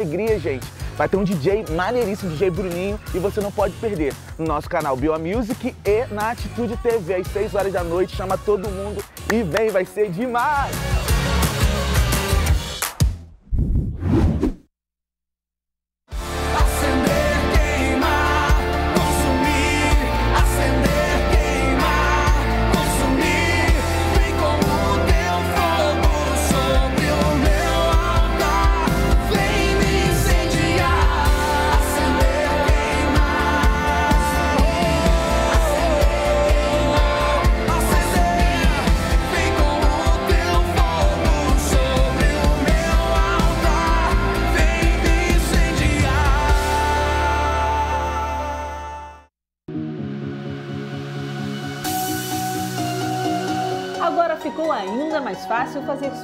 alegria, 0.00 0.38
gente. 0.38 0.64
Vai 0.96 1.08
ter 1.08 1.16
um 1.16 1.24
DJ 1.24 1.64
maneiríssimo, 1.70 2.30
DJ 2.30 2.50
Bruninho, 2.50 3.00
e 3.12 3.18
você 3.18 3.40
não 3.40 3.50
pode 3.50 3.74
perder 3.78 4.14
no 4.38 4.44
nosso 4.44 4.70
canal 4.70 4.96
Bio 4.96 5.18
Music 5.18 5.74
e 5.84 6.06
na 6.14 6.30
Atitude 6.30 6.76
TV, 6.76 7.16
às 7.16 7.26
6 7.26 7.56
horas 7.56 7.72
da 7.72 7.82
noite. 7.82 8.14
Chama 8.14 8.38
todo 8.38 8.70
mundo 8.70 9.04
e 9.32 9.42
vem, 9.42 9.70
vai 9.70 9.84
ser 9.84 10.08
demais! 10.08 10.97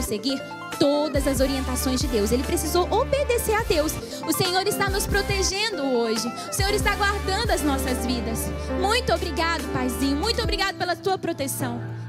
precisou 0.00 0.02
seguir 0.02 0.40
todas 0.78 1.26
as 1.26 1.40
orientações 1.40 2.00
de 2.00 2.06
Deus. 2.08 2.32
Ele 2.32 2.42
precisou 2.42 2.90
obedecer 2.90 3.54
a 3.54 3.62
Deus. 3.62 3.92
O 4.26 4.32
Senhor 4.32 4.66
está 4.66 4.88
nos 4.88 5.06
protegendo 5.06 5.82
hoje. 5.82 6.26
O 6.48 6.52
Senhor 6.52 6.72
está 6.72 6.94
guardando 6.96 7.50
as 7.50 7.62
nossas 7.62 8.04
vidas. 8.06 8.46
Muito 8.80 9.12
obrigado, 9.12 9.62
Paizinho. 9.72 10.16
Muito 10.16 10.42
obrigado 10.42 10.76
pela 10.76 10.96
tua 10.96 11.18
proteção. 11.18 11.99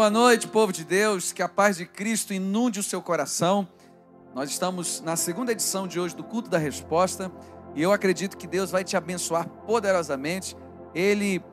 Boa 0.00 0.08
noite, 0.08 0.48
povo 0.48 0.72
de 0.72 0.82
Deus. 0.82 1.30
Que 1.30 1.42
a 1.42 1.48
paz 1.48 1.76
de 1.76 1.84
Cristo 1.84 2.32
inunde 2.32 2.80
o 2.80 2.82
seu 2.82 3.02
coração. 3.02 3.68
Nós 4.34 4.48
estamos 4.48 5.02
na 5.02 5.14
segunda 5.14 5.52
edição 5.52 5.86
de 5.86 6.00
hoje 6.00 6.16
do 6.16 6.24
Culto 6.24 6.48
da 6.48 6.56
Resposta 6.56 7.30
e 7.74 7.82
eu 7.82 7.92
acredito 7.92 8.38
que 8.38 8.46
Deus 8.46 8.70
vai 8.70 8.82
te 8.82 8.96
abençoar 8.96 9.46
poderosamente. 9.46 10.56
Ele 10.94 11.44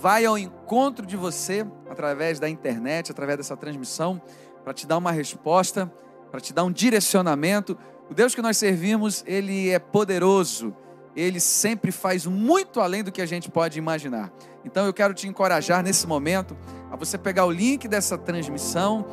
vai 0.00 0.24
ao 0.24 0.38
encontro 0.38 1.04
de 1.04 1.14
você 1.14 1.66
através 1.90 2.40
da 2.40 2.48
internet, 2.48 3.12
através 3.12 3.36
dessa 3.36 3.54
transmissão, 3.54 4.18
para 4.64 4.72
te 4.72 4.86
dar 4.86 4.96
uma 4.96 5.12
resposta, 5.12 5.92
para 6.30 6.40
te 6.40 6.54
dar 6.54 6.64
um 6.64 6.72
direcionamento. 6.72 7.76
O 8.08 8.14
Deus 8.14 8.34
que 8.34 8.40
nós 8.40 8.56
servimos, 8.56 9.22
ele 9.26 9.68
é 9.68 9.78
poderoso. 9.78 10.74
Ele 11.16 11.38
sempre 11.40 11.92
faz 11.92 12.26
muito 12.26 12.80
além 12.80 13.02
do 13.04 13.12
que 13.12 13.22
a 13.22 13.26
gente 13.26 13.50
pode 13.50 13.78
imaginar. 13.78 14.32
Então 14.64 14.86
eu 14.86 14.92
quero 14.92 15.14
te 15.14 15.28
encorajar 15.28 15.82
nesse 15.82 16.06
momento 16.06 16.56
a 16.90 16.96
você 16.96 17.18
pegar 17.18 17.44
o 17.44 17.50
link 17.50 17.86
dessa 17.86 18.16
transmissão 18.16 19.06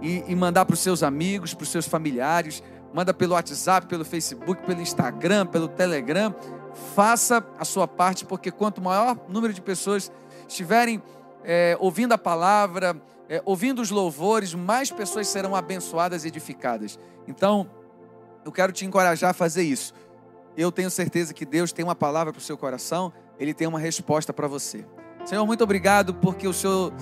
e, 0.00 0.24
e 0.26 0.34
mandar 0.34 0.64
para 0.64 0.74
os 0.74 0.80
seus 0.80 1.02
amigos, 1.02 1.54
para 1.54 1.62
os 1.62 1.68
seus 1.68 1.86
familiares, 1.86 2.62
manda 2.92 3.12
pelo 3.12 3.34
WhatsApp, 3.34 3.86
pelo 3.86 4.04
Facebook, 4.04 4.62
pelo 4.62 4.80
Instagram, 4.80 5.46
pelo 5.46 5.68
Telegram. 5.68 6.34
Faça 6.94 7.44
a 7.58 7.64
sua 7.64 7.88
parte, 7.88 8.24
porque 8.24 8.50
quanto 8.50 8.80
maior 8.80 9.16
número 9.28 9.52
de 9.52 9.60
pessoas 9.60 10.12
estiverem 10.48 11.02
é, 11.42 11.76
ouvindo 11.80 12.12
a 12.12 12.18
palavra, 12.18 12.96
é, 13.28 13.42
ouvindo 13.44 13.80
os 13.82 13.90
louvores, 13.90 14.54
mais 14.54 14.90
pessoas 14.90 15.28
serão 15.28 15.56
abençoadas 15.56 16.24
e 16.24 16.28
edificadas. 16.28 16.98
Então, 17.26 17.68
eu 18.44 18.52
quero 18.52 18.72
te 18.72 18.84
encorajar 18.84 19.30
a 19.30 19.34
fazer 19.34 19.62
isso. 19.62 19.94
Eu 20.56 20.70
tenho 20.70 20.90
certeza 20.90 21.34
que 21.34 21.44
Deus 21.44 21.72
tem 21.72 21.84
uma 21.84 21.94
palavra 21.94 22.32
para 22.32 22.38
o 22.38 22.42
seu 22.42 22.56
coração, 22.56 23.12
Ele 23.38 23.52
tem 23.52 23.66
uma 23.66 23.78
resposta 23.78 24.32
para 24.32 24.46
você. 24.46 24.84
Senhor, 25.24 25.44
muito 25.46 25.64
obrigado 25.64 26.14
porque 26.14 26.46
o 26.46 26.52
Senhor 26.52 26.92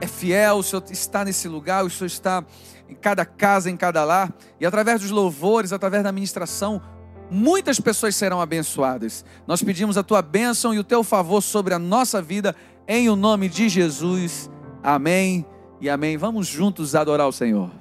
é 0.00 0.06
fiel, 0.06 0.56
o 0.56 0.62
Senhor 0.62 0.82
está 0.90 1.24
nesse 1.24 1.46
lugar, 1.46 1.84
o 1.84 1.90
Senhor 1.90 2.06
está 2.06 2.44
em 2.88 2.94
cada 2.94 3.24
casa, 3.24 3.70
em 3.70 3.76
cada 3.76 4.02
lar, 4.04 4.32
e 4.58 4.66
através 4.66 5.00
dos 5.00 5.10
louvores, 5.10 5.72
através 5.72 6.02
da 6.02 6.10
ministração, 6.10 6.82
muitas 7.30 7.78
pessoas 7.78 8.16
serão 8.16 8.40
abençoadas. 8.40 9.24
Nós 9.46 9.62
pedimos 9.62 9.96
a 9.96 10.02
tua 10.02 10.22
bênção 10.22 10.74
e 10.74 10.78
o 10.78 10.84
teu 10.84 11.04
favor 11.04 11.40
sobre 11.40 11.74
a 11.74 11.78
nossa 11.78 12.20
vida, 12.20 12.56
em 12.88 13.08
o 13.08 13.14
nome 13.14 13.48
de 13.48 13.68
Jesus. 13.68 14.50
Amém 14.82 15.46
e 15.80 15.88
amém. 15.88 16.16
Vamos 16.16 16.46
juntos 16.48 16.94
adorar 16.94 17.28
o 17.28 17.32
Senhor. 17.32 17.79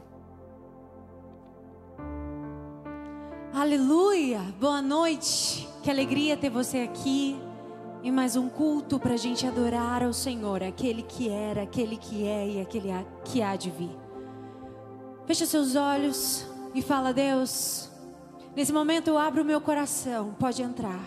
Aleluia! 3.59 4.39
Boa 4.57 4.81
noite. 4.81 5.67
Que 5.83 5.91
alegria 5.91 6.37
ter 6.37 6.49
você 6.49 6.77
aqui 6.77 7.37
em 8.01 8.09
mais 8.09 8.37
um 8.37 8.47
culto 8.47 8.97
para 8.97 9.15
a 9.15 9.17
gente 9.17 9.45
adorar 9.45 10.01
ao 10.01 10.13
Senhor, 10.13 10.63
aquele 10.63 11.03
que 11.03 11.27
era, 11.27 11.63
aquele 11.63 11.97
que 11.97 12.25
é 12.25 12.47
e 12.47 12.61
aquele 12.61 12.87
que 13.25 13.41
há 13.41 13.57
de 13.57 13.69
vir. 13.69 13.91
Fecha 15.25 15.45
seus 15.45 15.75
olhos 15.75 16.45
e 16.73 16.81
fala, 16.81 17.13
Deus, 17.13 17.91
nesse 18.55 18.71
momento 18.71 19.09
eu 19.09 19.17
abro 19.17 19.41
o 19.41 19.45
meu 19.45 19.59
coração, 19.59 20.33
pode 20.39 20.61
entrar. 20.61 21.05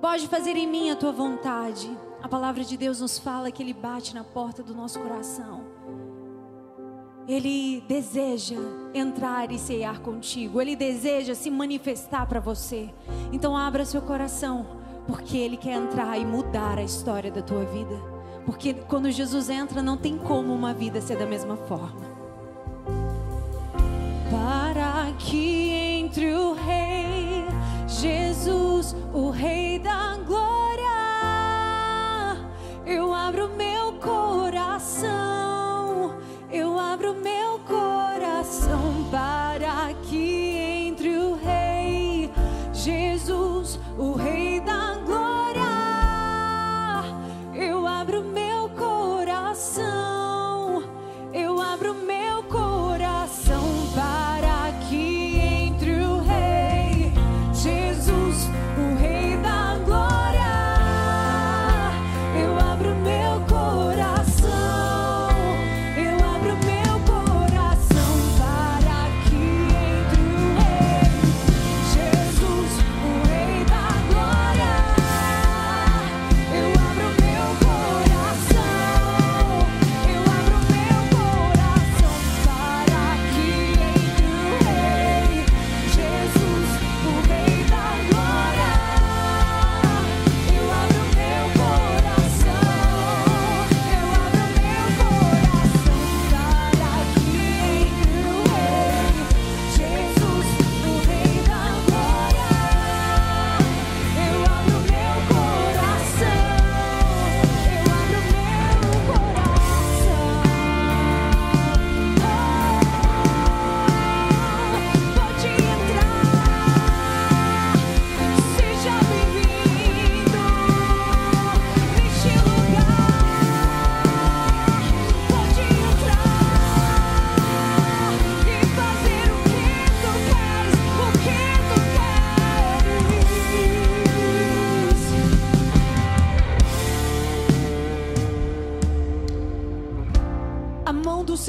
Pode 0.00 0.26
fazer 0.26 0.56
em 0.56 0.66
mim 0.66 0.90
a 0.90 0.96
tua 0.96 1.12
vontade. 1.12 1.88
A 2.20 2.26
palavra 2.26 2.64
de 2.64 2.76
Deus 2.76 3.00
nos 3.00 3.20
fala 3.20 3.52
que 3.52 3.62
Ele 3.62 3.72
bate 3.72 4.16
na 4.16 4.24
porta 4.24 4.64
do 4.64 4.74
nosso 4.74 4.98
coração. 4.98 5.71
Ele 7.28 7.82
deseja 7.86 8.56
entrar 8.92 9.50
e 9.52 9.58
ceiar 9.58 10.00
contigo. 10.00 10.60
Ele 10.60 10.74
deseja 10.74 11.34
se 11.34 11.50
manifestar 11.50 12.26
para 12.26 12.40
você. 12.40 12.90
Então 13.32 13.56
abra 13.56 13.84
seu 13.84 14.02
coração, 14.02 14.66
porque 15.06 15.36
Ele 15.36 15.56
quer 15.56 15.74
entrar 15.74 16.18
e 16.18 16.24
mudar 16.24 16.78
a 16.78 16.82
história 16.82 17.30
da 17.30 17.42
tua 17.42 17.64
vida. 17.64 18.12
Porque 18.44 18.74
quando 18.74 19.10
Jesus 19.10 19.48
entra, 19.48 19.82
não 19.82 19.96
tem 19.96 20.18
como 20.18 20.52
uma 20.52 20.74
vida 20.74 21.00
ser 21.00 21.16
da 21.16 21.26
mesma 21.26 21.56
forma. 21.56 22.12
Para 24.30 25.12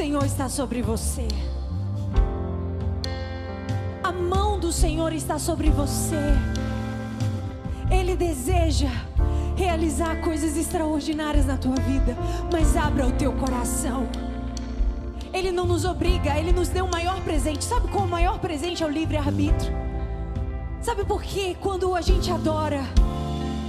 Senhor 0.04 0.26
está 0.26 0.50
sobre 0.50 0.82
você. 0.82 1.26
A 4.04 4.12
mão 4.12 4.60
do 4.60 4.70
Senhor 4.70 5.14
está 5.14 5.40
sobre 5.40 5.70
você. 5.70 6.20
Ele 7.90 8.14
deseja 8.14 8.90
realizar 9.56 10.20
coisas 10.20 10.58
extraordinárias 10.58 11.46
na 11.46 11.56
tua 11.56 11.78
vida, 11.78 12.18
mas 12.52 12.76
abra 12.76 13.08
o 13.08 13.14
teu 13.14 13.32
coração. 13.32 14.06
Ele 15.32 15.54
não 15.54 15.66
nos 15.66 15.86
obriga, 15.86 16.38
ele 16.38 16.52
nos 16.52 16.68
deu 16.68 16.84
o 16.84 16.92
maior 16.92 17.22
presente. 17.22 17.64
Sabe 17.64 17.88
qual 17.88 18.04
o 18.04 18.10
maior 18.10 18.40
presente 18.40 18.84
é 18.84 18.86
o 18.86 18.90
livre-arbítrio? 18.90 19.74
Sabe 20.82 21.06
por 21.06 21.24
quê? 21.24 21.56
Quando 21.62 21.96
a 21.96 22.02
gente 22.02 22.30
adora, 22.30 22.82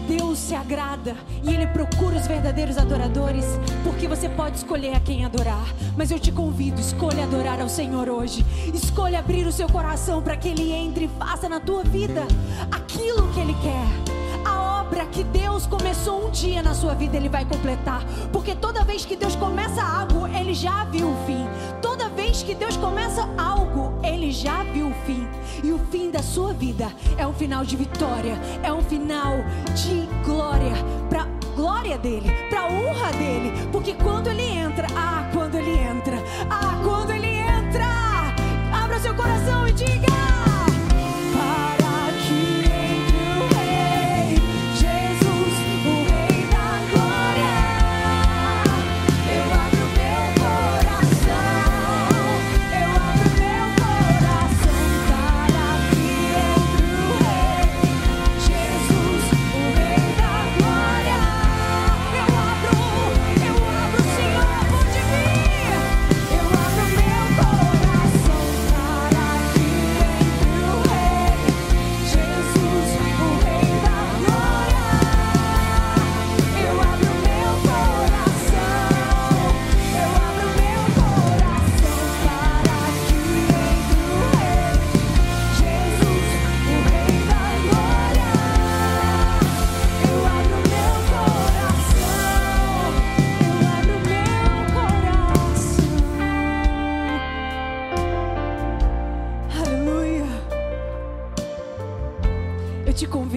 Deus 0.08 0.38
se 0.38 0.54
agrada 0.54 1.16
e 1.42 1.52
Ele 1.52 1.66
procura 1.66 2.16
os 2.16 2.26
verdadeiros 2.26 2.76
adoradores, 2.76 3.44
porque 3.82 4.08
você 4.08 4.28
pode 4.28 4.56
escolher 4.56 4.94
a 4.94 5.00
quem 5.00 5.25
adorar. 5.25 5.66
Mas 5.96 6.11
eu 6.11 6.18
te 6.18 6.32
convido, 6.32 6.80
escolha 6.80 7.25
adorar 7.25 7.61
ao 7.61 7.68
Senhor 7.68 8.08
hoje. 8.08 8.44
Escolha 8.73 9.18
abrir 9.18 9.46
o 9.46 9.52
seu 9.52 9.68
coração 9.68 10.23
para 10.23 10.37
que 10.37 10.49
Ele 10.49 10.73
entre 10.73 11.04
e 11.04 11.08
faça 11.18 11.49
na 11.49 11.61
tua 11.61 11.82
vida 11.84 12.26
aquilo 12.70 13.30
que 13.32 13.40
Ele 13.40 13.54
quer. 13.54 14.14
A 14.44 14.80
obra 14.80 15.06
que 15.06 15.23
Deus 15.25 15.66
começou 15.66 16.26
um 16.26 16.30
dia 16.30 16.62
na 16.62 16.75
sua 16.75 16.94
vida, 16.94 17.16
Ele 17.16 17.28
vai 17.28 17.44
completar. 17.44 18.02
Porque 18.32 18.54
toda 18.54 18.84
vez 18.84 19.04
que 19.04 19.16
Deus 19.16 19.37
começa 19.37 19.82
algo, 19.82 20.26
Ele 20.26 20.54
já 20.54 20.84
viu 20.84 21.11
o 21.11 21.26
fim. 21.26 21.46
Toda 21.82 22.03
vez 22.34 22.42
que 22.42 22.54
Deus 22.54 22.76
começa 22.76 23.28
algo, 23.38 23.94
Ele 24.02 24.32
já 24.32 24.64
viu 24.64 24.88
o 24.88 24.94
fim. 25.06 25.26
E 25.62 25.70
o 25.70 25.78
fim 25.90 26.10
da 26.10 26.20
sua 26.20 26.52
vida 26.52 26.92
é 27.16 27.24
um 27.24 27.32
final 27.32 27.64
de 27.64 27.76
vitória, 27.76 28.36
é 28.62 28.72
um 28.72 28.82
final 28.82 29.36
de 29.74 30.08
glória, 30.24 30.74
para 31.08 31.28
glória 31.54 31.96
dele, 31.96 32.28
para 32.50 32.66
honra 32.66 33.12
dele. 33.12 33.52
Porque 33.70 33.94
quando 33.94 34.28
Ele 34.28 34.42
entra, 34.42 34.88
ah, 34.96 35.30
quando 35.32 35.54
ele 35.54 35.78
entra. 35.78 36.16
Ah, 36.50 36.80
quando 36.82 37.12
ele 37.12 37.38
entra. 37.38 37.86
Abra 38.72 38.98
seu 38.98 39.14
coração 39.14 39.68
e 39.68 39.72
diga. 39.72 40.33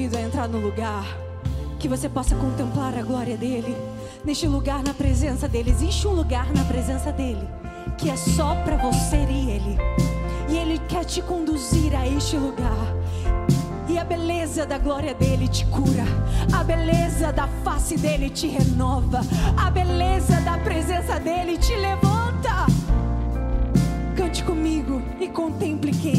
Convido 0.08 0.18
a 0.18 0.22
entrar 0.22 0.48
no 0.48 0.60
lugar 0.60 1.06
que 1.80 1.88
você 1.88 2.08
possa 2.08 2.36
contemplar 2.36 2.98
a 2.98 3.02
glória 3.02 3.36
dele. 3.36 3.76
Neste 4.24 4.48
lugar, 4.48 4.82
na 4.82 4.94
presença 4.94 5.48
dele, 5.48 5.70
existe 5.70 6.08
um 6.08 6.12
lugar 6.12 6.52
na 6.54 6.64
presença 6.64 7.12
dele 7.12 7.48
que 7.98 8.10
é 8.10 8.16
só 8.16 8.56
para 8.64 8.78
você 8.78 9.18
e 9.18 9.50
ele. 9.50 9.78
E 10.50 10.56
ele 10.56 10.80
quer 10.88 11.04
te 11.04 11.22
conduzir 11.22 11.96
a 11.96 12.08
este 12.08 12.38
lugar. 12.38 12.94
E 13.90 13.98
a 13.98 14.04
beleza 14.04 14.66
da 14.66 14.78
glória 14.78 15.14
dele 15.14 15.48
te 15.48 15.66
cura. 15.66 16.06
A 16.54 16.64
beleza 16.64 17.34
da 17.34 17.48
face 17.64 17.98
dele 17.98 18.30
te 18.30 18.48
renova. 18.48 19.22
A 19.58 19.70
beleza 19.70 20.40
da 20.42 20.58
presença 20.60 21.20
dele 21.20 21.58
te 21.58 21.76
levanta. 21.76 22.68
Cante 24.16 24.44
comigo 24.44 25.02
e 25.20 25.28
contemple 25.28 25.92
quem 25.92 26.17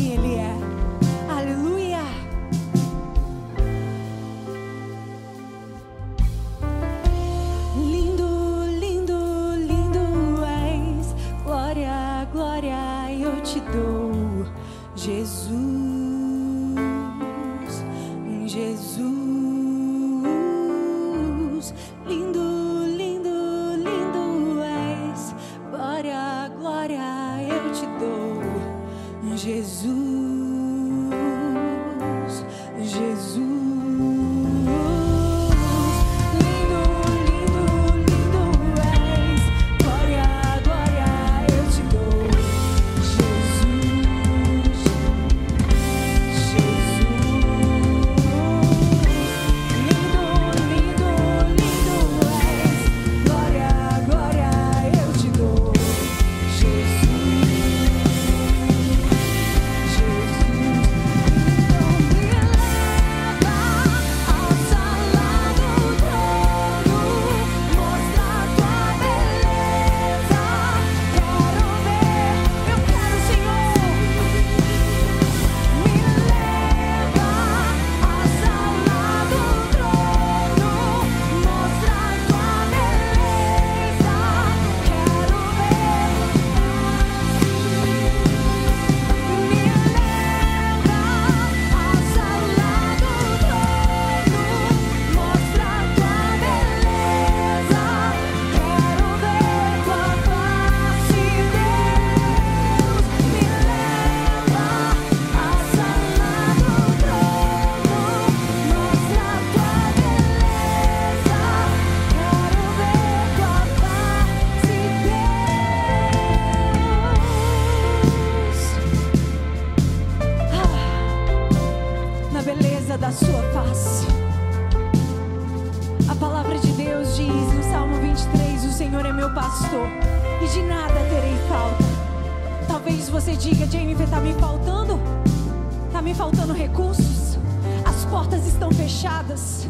me 136.09 136.15
faltando 136.15 136.55
recursos? 136.55 137.37
As 137.85 138.07
portas 138.07 138.47
estão 138.47 138.71
fechadas. 138.73 139.69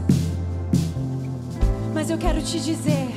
Mas 1.93 2.11
eu 2.11 2.17
quero 2.17 2.41
te 2.41 2.61
dizer 2.61 3.09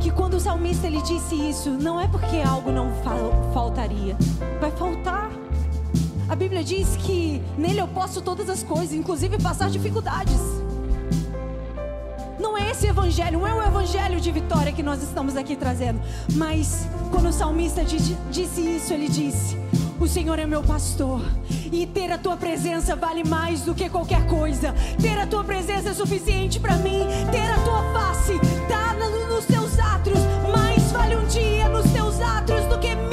que 0.00 0.12
quando 0.12 0.34
o 0.34 0.40
salmista 0.40 0.86
ele 0.86 1.02
disse 1.02 1.34
isso, 1.34 1.70
não 1.70 2.00
é 2.00 2.06
porque 2.06 2.36
algo 2.40 2.70
não 2.70 2.92
fal- 3.02 3.50
faltaria, 3.52 4.16
vai 4.60 4.70
faltar. 4.70 5.28
A 6.28 6.36
Bíblia 6.36 6.62
diz 6.62 6.96
que 6.98 7.42
nele 7.56 7.80
eu 7.80 7.88
posso 7.88 8.20
todas 8.20 8.48
as 8.48 8.62
coisas, 8.62 8.92
inclusive 8.92 9.38
passar 9.38 9.70
dificuldades. 9.70 10.38
Não 12.38 12.56
é 12.56 12.70
esse 12.70 12.86
evangelho, 12.86 13.40
não 13.40 13.46
é 13.48 13.52
o 13.54 13.62
evangelho 13.66 14.20
de 14.20 14.30
vitória 14.30 14.70
que 14.70 14.84
nós 14.84 15.02
estamos 15.02 15.36
aqui 15.36 15.56
trazendo. 15.56 16.00
Mas 16.34 16.86
quando 17.10 17.28
o 17.30 17.32
salmista 17.32 17.82
di- 17.82 18.16
disse 18.30 18.60
isso, 18.60 18.92
ele 18.92 19.08
disse: 19.08 19.56
O 20.00 20.06
Senhor 20.06 20.38
é 20.38 20.46
meu 20.46 20.62
pastor. 20.62 21.20
E 21.72 21.84
ter 21.86 22.10
a 22.12 22.18
tua 22.18 22.36
presença 22.36 22.94
vale 22.94 23.24
mais 23.24 23.62
do 23.62 23.74
que 23.74 23.88
qualquer 23.90 24.24
coisa. 24.26 24.72
Ter 25.00 25.18
a 25.18 25.26
tua 25.26 25.42
presença 25.44 25.90
é 25.90 25.94
suficiente 25.94 26.58
para 26.60 26.76
mim. 26.76 27.06
Ter 27.30 27.50
a 27.50 27.58
tua 27.64 27.82
face 27.92 28.38
tá 28.68 28.94
no- 28.94 29.34
nos 29.34 29.44
teus 29.44 29.78
átrios. 29.78 30.18
Mais 30.54 30.90
vale 30.92 31.16
um 31.16 31.26
dia 31.26 31.68
nos 31.68 31.90
teus 31.90 32.20
átrios 32.20 32.64
do 32.66 32.78
que 32.78 32.94
mil 32.94 33.07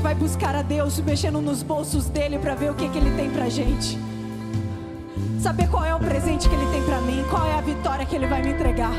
gente 0.00 0.02
vai 0.02 0.14
buscar 0.14 0.54
a 0.54 0.62
Deus 0.62 0.98
mexendo 1.00 1.42
nos 1.42 1.62
bolsos 1.62 2.06
dele 2.06 2.38
para 2.38 2.54
ver 2.54 2.70
o 2.70 2.74
que, 2.74 2.88
que 2.88 2.96
ele 2.96 3.14
tem 3.16 3.30
pra 3.30 3.50
gente? 3.50 3.98
Saber 5.38 5.68
qual 5.68 5.84
é 5.84 5.94
o 5.94 5.98
presente 5.98 6.48
que 6.48 6.54
ele 6.54 6.64
tem 6.70 6.82
pra 6.84 7.02
mim, 7.02 7.22
qual 7.28 7.46
é 7.46 7.52
a 7.52 7.60
vitória 7.60 8.06
que 8.06 8.16
ele 8.16 8.26
vai 8.26 8.42
me 8.42 8.50
entregar. 8.50 8.94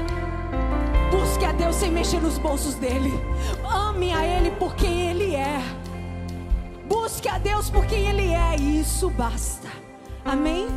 Busque 1.09 1.43
a 1.43 1.53
Deus 1.53 1.75
sem 1.75 1.91
mexer 1.91 2.21
nos 2.21 2.37
bolsos 2.37 2.75
dele. 2.75 3.11
Ame 3.63 4.13
a 4.13 4.23
ele 4.23 4.51
por 4.51 4.75
quem 4.75 5.09
ele 5.09 5.33
é. 5.33 5.59
Busque 6.87 7.27
a 7.27 7.39
Deus 7.39 7.67
por 7.67 7.83
quem 7.87 8.05
ele 8.05 8.31
é, 8.31 8.55
e 8.59 8.81
isso 8.81 9.09
basta. 9.09 9.69
Amém? 10.23 10.67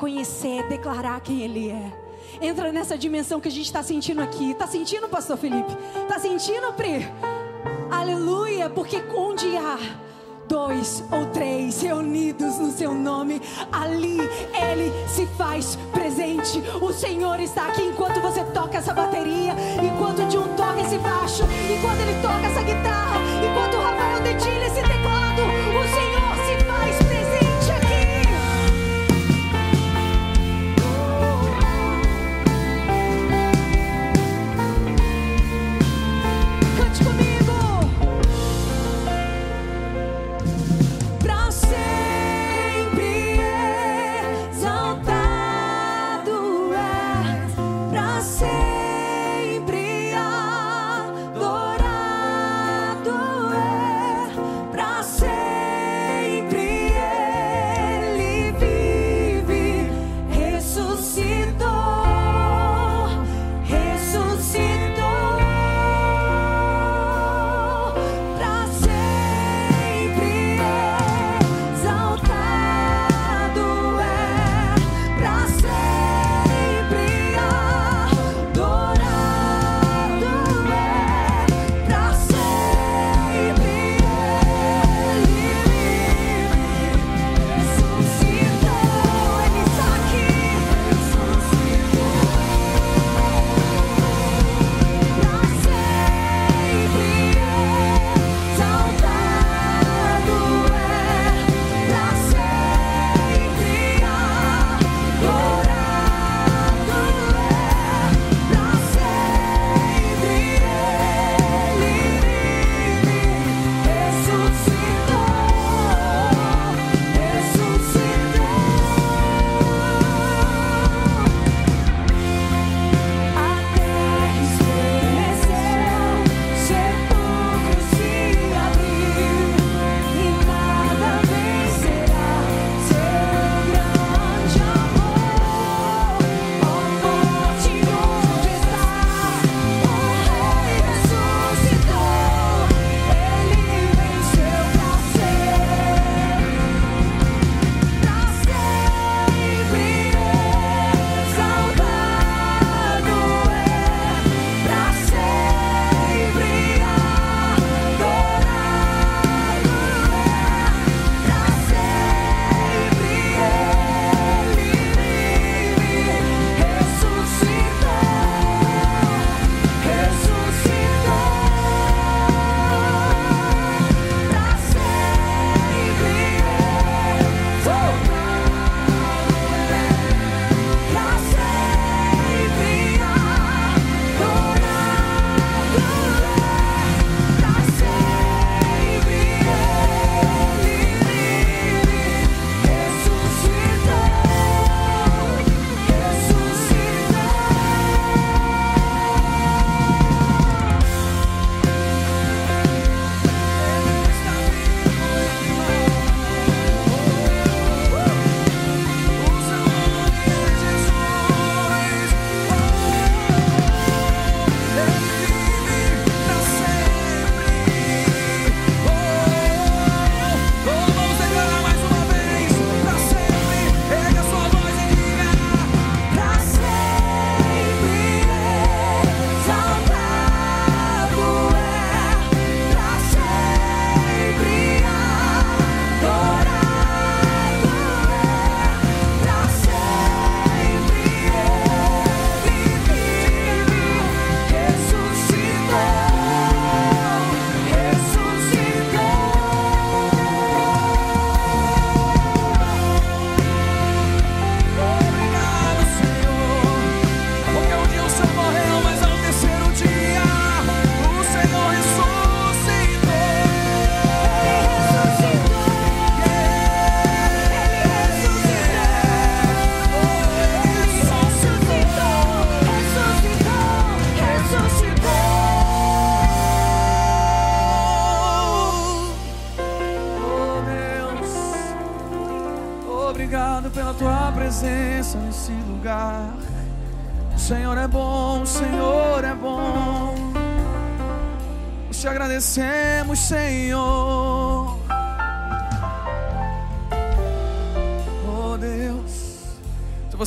Reconhecer, 0.00 0.66
declarar 0.66 1.20
quem 1.20 1.42
Ele 1.42 1.68
é. 1.68 1.92
Entra 2.40 2.72
nessa 2.72 2.96
dimensão 2.96 3.38
que 3.38 3.48
a 3.48 3.50
gente 3.50 3.66
está 3.66 3.82
sentindo 3.82 4.22
aqui. 4.22 4.52
Está 4.52 4.66
sentindo, 4.66 5.06
Pastor 5.08 5.36
Felipe? 5.36 5.76
Está 6.02 6.18
sentindo, 6.18 6.72
Pri? 6.72 7.06
Aleluia! 7.90 8.70
Porque 8.70 9.02
onde 9.14 9.54
há 9.58 9.78
dois 10.48 11.04
ou 11.12 11.26
três 11.26 11.82
reunidos 11.82 12.58
no 12.58 12.70
seu 12.70 12.94
nome, 12.94 13.42
ali 13.70 14.18
Ele 14.54 14.90
se 15.06 15.26
faz 15.36 15.76
presente. 15.92 16.62
O 16.80 16.92
Senhor 16.94 17.38
está 17.38 17.66
aqui 17.66 17.82
enquanto 17.82 18.20
você 18.22 18.42
toca 18.44 18.78
essa 18.78 18.94
bateria, 18.94 19.54
enquanto 19.84 20.22
o 20.22 20.28
John 20.28 20.48
toca 20.56 20.80
esse 20.80 20.96
baixo, 20.96 21.42
enquanto 21.44 22.00
ele 22.00 22.22
toca 22.22 22.46
essa 22.46 22.62
guitarra, 22.62 23.20
enquanto 23.44 23.74
o 23.74 23.82
Rafael 23.82 24.22
dedilha 24.22 24.49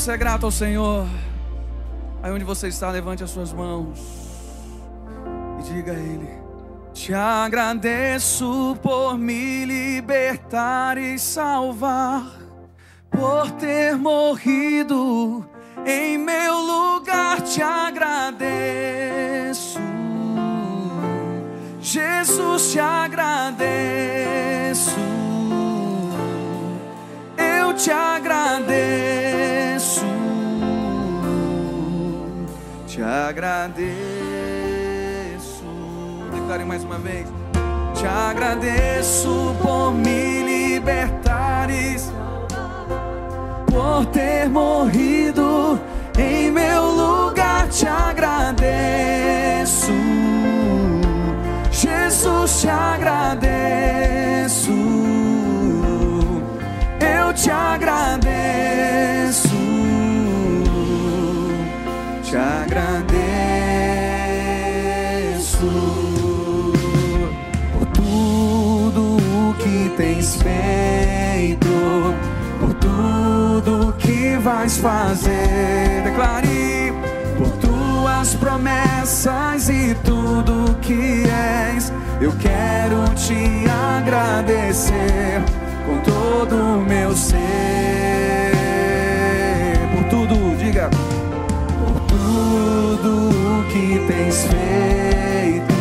você 0.04 0.12
é 0.12 0.18
grato 0.18 0.46
ao 0.46 0.52
Senhor, 0.52 1.08
aí 2.22 2.30
onde 2.30 2.44
você 2.44 2.68
está, 2.68 2.92
levante 2.92 3.24
as 3.24 3.30
suas 3.32 3.54
mãos 3.54 3.98
e 5.62 5.64
diga 5.64 5.94
a 5.94 5.96
Ele. 5.96 6.28
Te 6.94 7.14
agradeço 7.14 8.78
por 8.84 9.18
me 9.18 9.64
libertar 9.64 10.98
e 10.98 11.18
salvar, 11.18 12.26
por 13.10 13.50
ter 13.52 13.96
morrido 13.96 15.48
em 15.86 16.18
meu 16.18 16.54
lugar. 16.54 17.40
Te 17.40 17.62
agradeço, 17.62 18.50
Jesus, 21.80 22.74
te 22.74 22.80
agradeço. 22.80 23.64
Eu 27.38 27.74
te 27.74 27.90
agradeço, 27.90 29.63
agradeço. 33.04 33.94
Declare 36.34 36.66
mais 36.66 36.84
uma 36.84 36.98
vez. 36.98 37.28
Te 37.94 38.06
agradeço 38.06 39.56
por 39.62 39.94
me 39.94 40.44
libertares, 40.44 42.12
por 43.68 44.06
ter 44.08 44.50
morrido 44.50 45.80
em 46.18 46.52
meu 46.52 46.92
lugar. 46.92 47.70
Te 47.70 47.88
agradeço, 47.88 49.94
Jesus, 51.72 52.62
te 52.62 52.68
agradeço. 52.68 53.53
Vais 74.44 74.78
fazer. 74.78 76.04
Declare 76.04 76.94
por 77.38 77.50
tuas 77.58 78.36
promessas 78.36 79.70
e 79.70 79.96
tudo 80.04 80.76
que 80.82 81.24
és. 81.74 81.92
Eu 82.20 82.34
quero 82.34 83.04
te 83.16 83.66
agradecer 83.98 85.42
com 85.86 85.98
todo 86.00 86.56
o 86.56 86.82
meu 86.82 87.16
ser. 87.16 87.40
Por 89.96 90.04
tudo, 90.10 90.58
diga 90.58 90.90
por 91.80 92.00
tudo 92.02 93.66
que 93.72 94.06
tens 94.08 94.46
feito, 94.46 95.74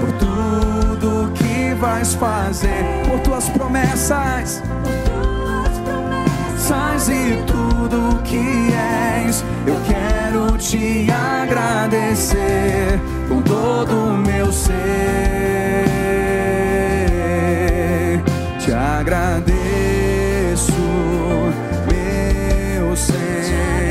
por 0.00 0.12
tudo 0.12 1.32
que 1.34 1.74
vais 1.74 2.14
fazer, 2.14 2.84
por 3.08 3.18
tuas 3.20 3.48
promessas, 3.48 4.62
promessas 6.64 7.08
e 7.08 7.42
tudo 7.46 8.22
que 8.22 8.72
és. 8.72 9.44
Eu 9.66 9.76
quero 9.86 10.56
te 10.58 11.08
agradecer 11.10 13.00
com 13.28 13.42
todo 13.42 13.92
o 13.92 14.16
meu 14.16 14.50
ser. 14.52 14.72
Te 18.58 18.72
agradeço, 18.72 19.52
meu 21.90 22.96
Senhor. 22.96 23.83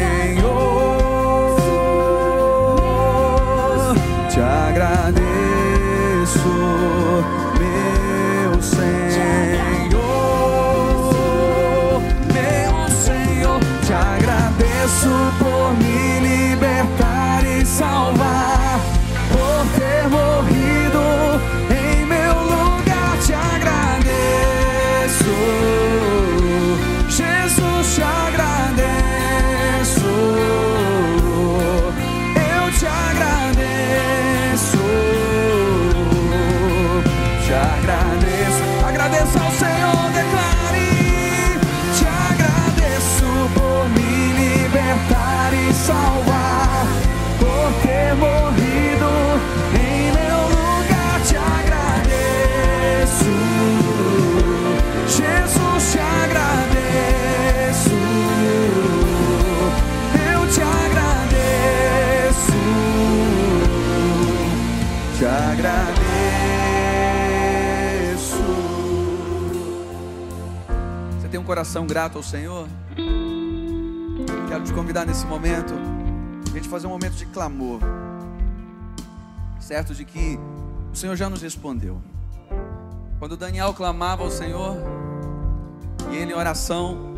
Um 71.43 71.45
coração 71.45 71.85
grato 71.85 72.17
ao 72.17 72.23
Senhor? 72.23 72.69
Quero 74.47 74.63
te 74.63 74.71
convidar 74.71 75.05
nesse 75.05 75.25
momento, 75.25 75.73
a 76.49 76.55
gente 76.55 76.69
fazer 76.69 76.87
um 76.87 76.91
momento 76.91 77.15
de 77.15 77.25
clamor, 77.25 77.81
certo 79.59 79.93
de 79.93 80.05
que 80.05 80.39
o 80.91 80.95
Senhor 80.95 81.17
já 81.17 81.29
nos 81.29 81.41
respondeu. 81.41 82.01
Quando 83.19 83.35
Daniel 83.35 83.73
clamava 83.73 84.23
ao 84.23 84.31
Senhor, 84.31 84.77
e 86.09 86.15
ele 86.15 86.31
em 86.31 86.35
oração, 86.35 87.13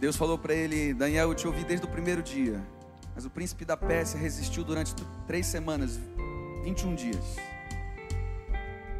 Deus 0.00 0.16
falou 0.16 0.38
para 0.38 0.54
ele: 0.54 0.94
Daniel, 0.94 1.28
eu 1.28 1.34
te 1.34 1.46
ouvi 1.46 1.64
desde 1.64 1.84
o 1.84 1.88
primeiro 1.88 2.22
dia, 2.22 2.62
mas 3.14 3.26
o 3.26 3.30
príncipe 3.30 3.66
da 3.66 3.76
Pérsia 3.76 4.18
resistiu 4.18 4.64
durante 4.64 4.94
três 5.26 5.44
semanas, 5.44 6.00
21 6.64 6.94
dias. 6.94 7.36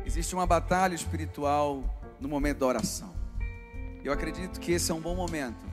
Existe 0.05 0.35
uma 0.35 0.47
batalha 0.47 0.95
espiritual 0.95 1.83
no 2.21 2.29
momento 2.29 2.59
da 2.59 2.67
oração. 2.67 3.24
Eu 4.05 4.13
acredito 4.13 4.61
que 4.61 4.71
esse 4.73 4.93
é 4.93 4.95
um 4.95 5.01
bom 5.01 5.17
momento 5.17 5.65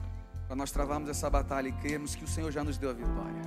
para 0.46 0.56
nós 0.56 0.70
travarmos 0.70 1.10
essa 1.10 1.28
batalha 1.28 1.68
e 1.68 1.72
crermos 1.72 2.14
que 2.14 2.24
o 2.24 2.26
Senhor 2.26 2.50
já 2.50 2.64
nos 2.64 2.78
deu 2.78 2.88
a 2.88 2.94
vitória. 2.94 3.42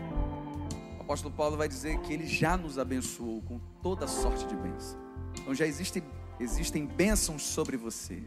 O 0.99 1.01
apóstolo 1.01 1.33
Paulo 1.33 1.57
vai 1.57 1.67
dizer 1.67 1.97
que 2.01 2.13
ele 2.13 2.27
já 2.27 2.55
nos 2.55 2.77
abençoou 2.77 3.41
com 3.41 3.59
toda 3.81 4.07
sorte 4.07 4.45
de 4.45 4.55
bênção. 4.55 4.99
Então 5.39 5.55
já 5.55 5.65
existem, 5.65 6.03
existem 6.39 6.85
bênçãos 6.85 7.41
sobre 7.41 7.75
você, 7.75 8.21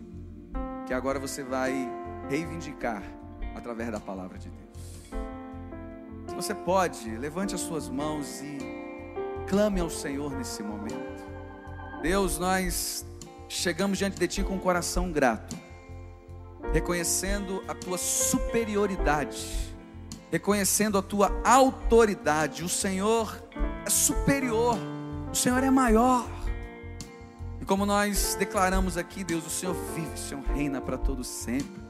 que 0.84 0.92
agora 0.92 1.20
você 1.20 1.44
vai 1.44 1.72
reivindicar 2.28 3.04
através 3.54 3.92
da 3.92 4.00
palavra 4.00 4.36
de 4.36 4.50
Deus. 4.50 5.12
Se 6.26 6.34
você 6.34 6.54
pode, 6.56 7.08
levante 7.18 7.54
as 7.54 7.60
suas 7.60 7.88
mãos 7.88 8.40
e 8.42 8.58
clame 9.48 9.78
ao 9.78 9.88
Senhor 9.88 10.36
nesse 10.36 10.64
momento. 10.64 11.24
Deus, 12.02 12.36
nós 12.36 13.06
chegamos 13.48 13.96
diante 13.96 14.18
de 14.18 14.26
Ti 14.26 14.42
com 14.42 14.54
um 14.54 14.58
coração 14.58 15.12
grato, 15.12 15.67
reconhecendo 16.72 17.62
a 17.66 17.74
Tua 17.74 17.98
superioridade, 17.98 19.74
reconhecendo 20.30 20.98
a 20.98 21.02
Tua 21.02 21.40
autoridade. 21.44 22.64
O 22.64 22.68
Senhor 22.68 23.42
é 23.86 23.90
superior, 23.90 24.78
o 25.32 25.34
Senhor 25.34 25.62
é 25.62 25.70
maior. 25.70 26.26
E 27.60 27.64
como 27.64 27.84
nós 27.84 28.36
declaramos 28.38 28.96
aqui, 28.96 29.24
Deus, 29.24 29.46
o 29.46 29.50
Senhor 29.50 29.74
vive, 29.94 30.14
o 30.14 30.18
Senhor 30.18 30.44
reina 30.54 30.80
para 30.80 30.96
todo 30.96 31.24
sempre. 31.24 31.88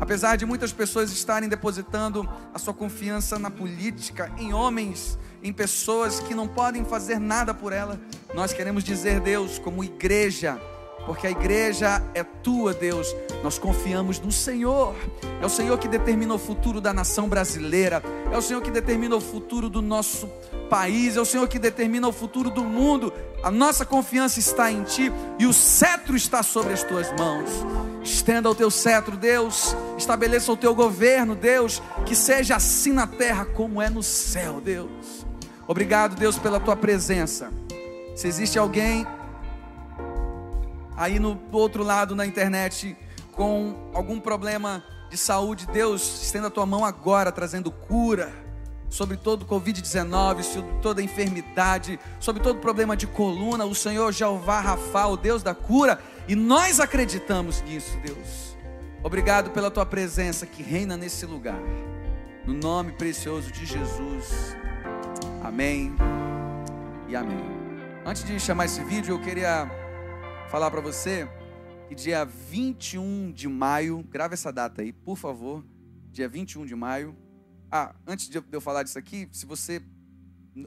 Apesar 0.00 0.36
de 0.36 0.46
muitas 0.46 0.72
pessoas 0.72 1.12
estarem 1.12 1.46
depositando 1.46 2.26
a 2.54 2.58
sua 2.58 2.72
confiança 2.72 3.38
na 3.38 3.50
política, 3.50 4.32
em 4.38 4.54
homens, 4.54 5.18
em 5.42 5.52
pessoas 5.52 6.20
que 6.20 6.34
não 6.34 6.48
podem 6.48 6.86
fazer 6.86 7.18
nada 7.18 7.52
por 7.52 7.70
ela, 7.70 8.00
nós 8.32 8.52
queremos 8.52 8.82
dizer, 8.82 9.20
Deus, 9.20 9.58
como 9.58 9.84
igreja, 9.84 10.58
porque 11.10 11.26
a 11.26 11.30
igreja 11.32 12.00
é 12.14 12.22
tua, 12.22 12.72
Deus. 12.72 13.16
Nós 13.42 13.58
confiamos 13.58 14.20
no 14.20 14.30
Senhor. 14.30 14.94
É 15.42 15.44
o 15.44 15.48
Senhor 15.48 15.76
que 15.76 15.88
determina 15.88 16.32
o 16.32 16.38
futuro 16.38 16.80
da 16.80 16.94
nação 16.94 17.28
brasileira, 17.28 18.00
é 18.30 18.38
o 18.38 18.40
Senhor 18.40 18.62
que 18.62 18.70
determina 18.70 19.16
o 19.16 19.20
futuro 19.20 19.68
do 19.68 19.82
nosso 19.82 20.28
país, 20.68 21.16
é 21.16 21.20
o 21.20 21.24
Senhor 21.24 21.48
que 21.48 21.58
determina 21.58 22.06
o 22.06 22.12
futuro 22.12 22.48
do 22.48 22.62
mundo. 22.62 23.12
A 23.42 23.50
nossa 23.50 23.84
confiança 23.84 24.38
está 24.38 24.70
em 24.70 24.84
Ti 24.84 25.10
e 25.36 25.46
o 25.46 25.52
cetro 25.52 26.14
está 26.14 26.44
sobre 26.44 26.74
as 26.74 26.84
tuas 26.84 27.10
mãos. 27.18 27.50
Estenda 28.04 28.48
o 28.48 28.54
teu 28.54 28.70
cetro, 28.70 29.16
Deus. 29.16 29.74
Estabeleça 29.98 30.52
o 30.52 30.56
teu 30.56 30.76
governo, 30.76 31.34
Deus. 31.34 31.82
Que 32.06 32.14
seja 32.14 32.54
assim 32.54 32.92
na 32.92 33.08
terra 33.08 33.44
como 33.46 33.82
é 33.82 33.90
no 33.90 34.00
céu, 34.04 34.60
Deus. 34.60 35.26
Obrigado, 35.66 36.14
Deus, 36.14 36.38
pela 36.38 36.60
tua 36.60 36.76
presença. 36.76 37.50
Se 38.14 38.28
existe 38.28 38.56
alguém 38.56 39.04
aí 41.00 41.18
no 41.18 41.34
do 41.34 41.56
outro 41.56 41.82
lado 41.82 42.14
na 42.14 42.26
internet 42.26 42.94
com 43.32 43.90
algum 43.94 44.20
problema 44.20 44.84
de 45.08 45.16
saúde, 45.16 45.66
Deus, 45.66 46.24
estenda 46.24 46.48
a 46.48 46.50
tua 46.50 46.66
mão 46.66 46.84
agora 46.84 47.32
trazendo 47.32 47.70
cura 47.70 48.30
sobre 48.90 49.16
todo 49.16 49.42
o 49.42 49.46
Covid-19, 49.46 50.42
sobre 50.42 50.72
toda 50.82 51.00
enfermidade, 51.00 51.98
sobre 52.18 52.42
todo 52.42 52.58
problema 52.58 52.96
de 52.96 53.06
coluna. 53.06 53.64
O 53.64 53.74
Senhor 53.74 54.12
Jeová 54.12 54.60
Rafa, 54.60 55.06
o 55.06 55.16
Deus 55.16 55.42
da 55.42 55.54
cura, 55.54 56.00
e 56.28 56.34
nós 56.34 56.80
acreditamos 56.80 57.62
nisso, 57.62 57.96
Deus. 58.04 58.56
Obrigado 59.02 59.52
pela 59.52 59.70
tua 59.70 59.86
presença 59.86 60.44
que 60.44 60.62
reina 60.62 60.96
nesse 60.96 61.24
lugar. 61.24 61.60
No 62.44 62.52
nome 62.52 62.92
precioso 62.92 63.50
de 63.50 63.64
Jesus. 63.64 64.56
Amém 65.42 65.94
e 67.08 67.14
amém. 67.14 67.44
Antes 68.04 68.24
de 68.24 68.38
chamar 68.40 68.64
esse 68.64 68.82
vídeo, 68.82 69.14
eu 69.14 69.20
queria 69.20 69.79
falar 70.50 70.68
para 70.68 70.80
você 70.80 71.28
que 71.88 71.94
dia 71.94 72.24
21 72.24 73.30
de 73.30 73.46
maio, 73.46 74.02
grave 74.02 74.34
essa 74.34 74.52
data 74.52 74.82
aí, 74.82 74.92
por 74.92 75.16
favor. 75.16 75.64
Dia 76.10 76.28
21 76.28 76.66
de 76.66 76.74
maio. 76.74 77.16
Ah, 77.70 77.94
antes 78.04 78.28
de 78.28 78.42
eu 78.50 78.60
falar 78.60 78.82
disso 78.82 78.98
aqui, 78.98 79.28
se 79.30 79.46
você, 79.46 79.80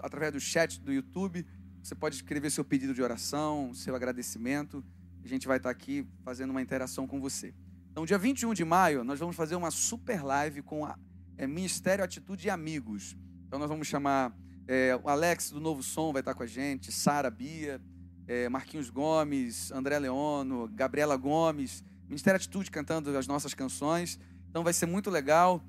através 0.01 0.31
do 0.31 0.39
chat 0.39 0.79
do 0.79 0.93
YouTube, 0.93 1.45
você 1.81 1.93
pode 1.93 2.15
escrever 2.15 2.49
seu 2.49 2.63
pedido 2.63 2.93
de 2.93 3.01
oração, 3.01 3.73
seu 3.73 3.93
agradecimento. 3.93 4.81
A 5.21 5.27
gente 5.27 5.49
vai 5.49 5.57
estar 5.57 5.69
aqui 5.69 6.07
fazendo 6.23 6.51
uma 6.51 6.61
interação 6.61 7.05
com 7.05 7.19
você. 7.19 7.53
Então, 7.91 8.05
dia 8.05 8.17
21 8.17 8.53
de 8.53 8.63
maio, 8.63 9.03
nós 9.03 9.19
vamos 9.19 9.35
fazer 9.35 9.55
uma 9.57 9.69
super 9.69 10.23
live 10.23 10.61
com 10.61 10.85
a 10.85 10.97
é, 11.37 11.45
Ministério 11.45 12.05
Atitude 12.05 12.47
e 12.47 12.49
Amigos. 12.49 13.17
Então, 13.47 13.59
nós 13.59 13.67
vamos 13.67 13.85
chamar 13.85 14.33
é, 14.65 14.97
o 15.03 15.09
Alex 15.09 15.51
do 15.51 15.59
Novo 15.59 15.83
Som, 15.83 16.13
vai 16.13 16.21
estar 16.21 16.33
com 16.33 16.43
a 16.43 16.47
gente, 16.47 16.89
Sara 16.89 17.29
Bia, 17.29 17.81
é, 18.27 18.49
Marquinhos 18.49 18.89
Gomes, 18.89 19.71
André 19.71 19.99
Leono, 19.99 20.69
Gabriela 20.73 21.17
Gomes, 21.17 21.83
Ministério 22.07 22.37
Atitude 22.37 22.69
cantando 22.71 23.15
as 23.17 23.27
nossas 23.27 23.53
canções. 23.53 24.19
Então, 24.49 24.63
vai 24.63 24.73
ser 24.73 24.85
muito 24.85 25.09
legal. 25.09 25.63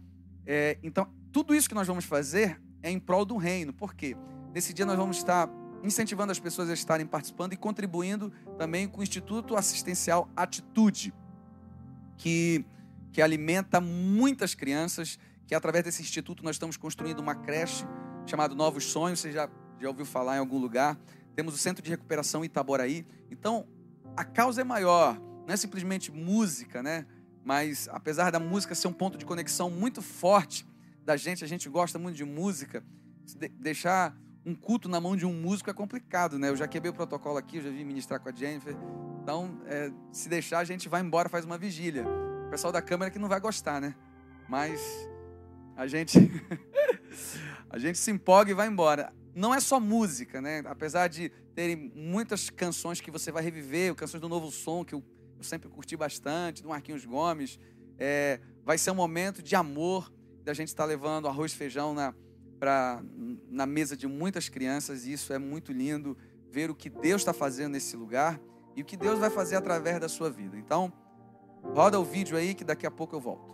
É, 0.46 0.78
então, 0.82 1.08
tudo 1.32 1.54
isso 1.54 1.68
que 1.68 1.74
nós 1.74 1.86
vamos 1.86 2.04
fazer 2.04 2.60
é 2.82 2.90
em 2.90 2.98
prol 2.98 3.24
do 3.24 3.36
reino. 3.36 3.72
Por 3.72 3.94
quê? 3.94 4.16
Nesse 4.54 4.72
dia 4.72 4.86
nós 4.86 4.96
vamos 4.96 5.16
estar 5.16 5.50
incentivando 5.82 6.32
as 6.32 6.38
pessoas 6.38 6.70
a 6.70 6.74
estarem 6.74 7.06
participando 7.06 7.52
e 7.52 7.56
contribuindo 7.56 8.32
também 8.56 8.86
com 8.88 9.00
o 9.00 9.02
Instituto 9.02 9.56
Assistencial 9.56 10.28
Atitude, 10.36 11.12
que, 12.16 12.64
que 13.12 13.20
alimenta 13.20 13.80
muitas 13.80 14.54
crianças, 14.54 15.18
que 15.46 15.54
através 15.54 15.84
desse 15.84 16.00
instituto 16.02 16.42
nós 16.42 16.56
estamos 16.56 16.76
construindo 16.76 17.18
uma 17.18 17.34
creche 17.34 17.84
chamada 18.26 18.54
Novos 18.54 18.84
Sonhos, 18.84 19.20
você 19.20 19.30
já, 19.30 19.48
já 19.78 19.88
ouviu 19.88 20.06
falar 20.06 20.36
em 20.36 20.38
algum 20.38 20.58
lugar. 20.58 20.96
Temos 21.34 21.54
o 21.54 21.58
Centro 21.58 21.82
de 21.82 21.90
Recuperação 21.90 22.44
Itaboraí. 22.44 23.06
Então, 23.30 23.66
a 24.16 24.24
causa 24.24 24.60
é 24.60 24.64
maior, 24.64 25.18
não 25.46 25.52
é 25.52 25.56
simplesmente 25.56 26.12
música, 26.12 26.82
né? 26.82 27.06
Mas 27.44 27.88
apesar 27.90 28.30
da 28.30 28.40
música 28.40 28.74
ser 28.74 28.88
um 28.88 28.92
ponto 28.92 29.18
de 29.18 29.24
conexão 29.24 29.70
muito 29.70 30.00
forte 30.00 30.66
da 31.04 31.16
gente, 31.16 31.44
a 31.44 31.46
gente 31.46 31.68
gosta 31.68 31.98
muito 31.98 32.16
de 32.16 32.24
música, 32.24 32.82
deixar 33.58 34.16
um 34.46 34.54
culto 34.54 34.88
na 34.88 35.00
mão 35.00 35.16
de 35.16 35.26
um 35.26 35.32
músico 35.32 35.70
é 35.70 35.72
complicado, 35.74 36.38
né? 36.38 36.48
Eu 36.48 36.56
já 36.56 36.68
quebrei 36.68 36.90
o 36.90 36.94
protocolo 36.94 37.38
aqui, 37.38 37.58
eu 37.58 37.62
já 37.62 37.70
vim 37.70 37.84
ministrar 37.84 38.20
com 38.20 38.28
a 38.28 38.32
Jennifer. 38.32 38.76
Então, 39.22 39.58
é, 39.66 39.90
se 40.12 40.28
deixar, 40.28 40.58
a 40.58 40.64
gente 40.64 40.88
vai 40.88 41.00
embora, 41.00 41.28
faz 41.28 41.44
uma 41.44 41.58
vigília. 41.58 42.04
O 42.46 42.50
pessoal 42.50 42.72
da 42.72 42.82
câmera 42.82 43.10
que 43.10 43.18
não 43.18 43.28
vai 43.28 43.40
gostar, 43.40 43.80
né? 43.80 43.94
Mas 44.48 44.80
a 45.76 45.86
gente 45.86 46.18
a 47.70 47.78
gente 47.78 47.98
se 47.98 48.10
empolga 48.10 48.50
e 48.50 48.54
vai 48.54 48.68
embora. 48.68 49.12
Não 49.34 49.54
é 49.54 49.60
só 49.60 49.80
música, 49.80 50.40
né? 50.40 50.62
Apesar 50.66 51.08
de 51.08 51.30
terem 51.54 51.92
muitas 51.94 52.50
canções 52.50 53.00
que 53.00 53.10
você 53.10 53.32
vai 53.32 53.42
reviver, 53.42 53.94
canções 53.94 54.20
do 54.20 54.28
Novo 54.28 54.50
Som, 54.50 54.84
que 54.84 54.94
eu, 54.94 55.02
eu 55.36 55.44
sempre 55.44 55.68
curti 55.68 55.96
bastante, 55.96 56.62
do 56.62 56.68
Marquinhos 56.68 57.04
Gomes, 57.04 57.58
é, 57.98 58.40
vai 58.64 58.78
ser 58.78 58.90
um 58.90 58.94
momento 58.94 59.42
de 59.42 59.56
amor, 59.56 60.12
da 60.44 60.52
gente 60.52 60.68
estar 60.68 60.84
levando 60.84 61.26
arroz 61.26 61.52
e 61.52 61.56
feijão 61.56 61.94
na, 61.94 62.14
pra, 62.58 63.02
na 63.48 63.66
mesa 63.66 63.96
de 63.96 64.06
muitas 64.06 64.48
crianças, 64.48 65.06
e 65.06 65.12
isso 65.12 65.32
é 65.32 65.38
muito 65.38 65.72
lindo, 65.72 66.16
ver 66.50 66.70
o 66.70 66.74
que 66.74 66.88
Deus 66.88 67.22
está 67.22 67.32
fazendo 67.32 67.72
nesse 67.72 67.96
lugar 67.96 68.40
e 68.76 68.82
o 68.82 68.84
que 68.84 68.96
Deus 68.96 69.18
vai 69.18 69.30
fazer 69.30 69.56
através 69.56 69.98
da 69.98 70.08
sua 70.08 70.30
vida. 70.30 70.56
Então, 70.56 70.92
roda 71.62 71.98
o 71.98 72.04
vídeo 72.04 72.36
aí 72.36 72.54
que 72.54 72.62
daqui 72.62 72.86
a 72.86 72.90
pouco 72.90 73.16
eu 73.16 73.20
volto. 73.20 73.53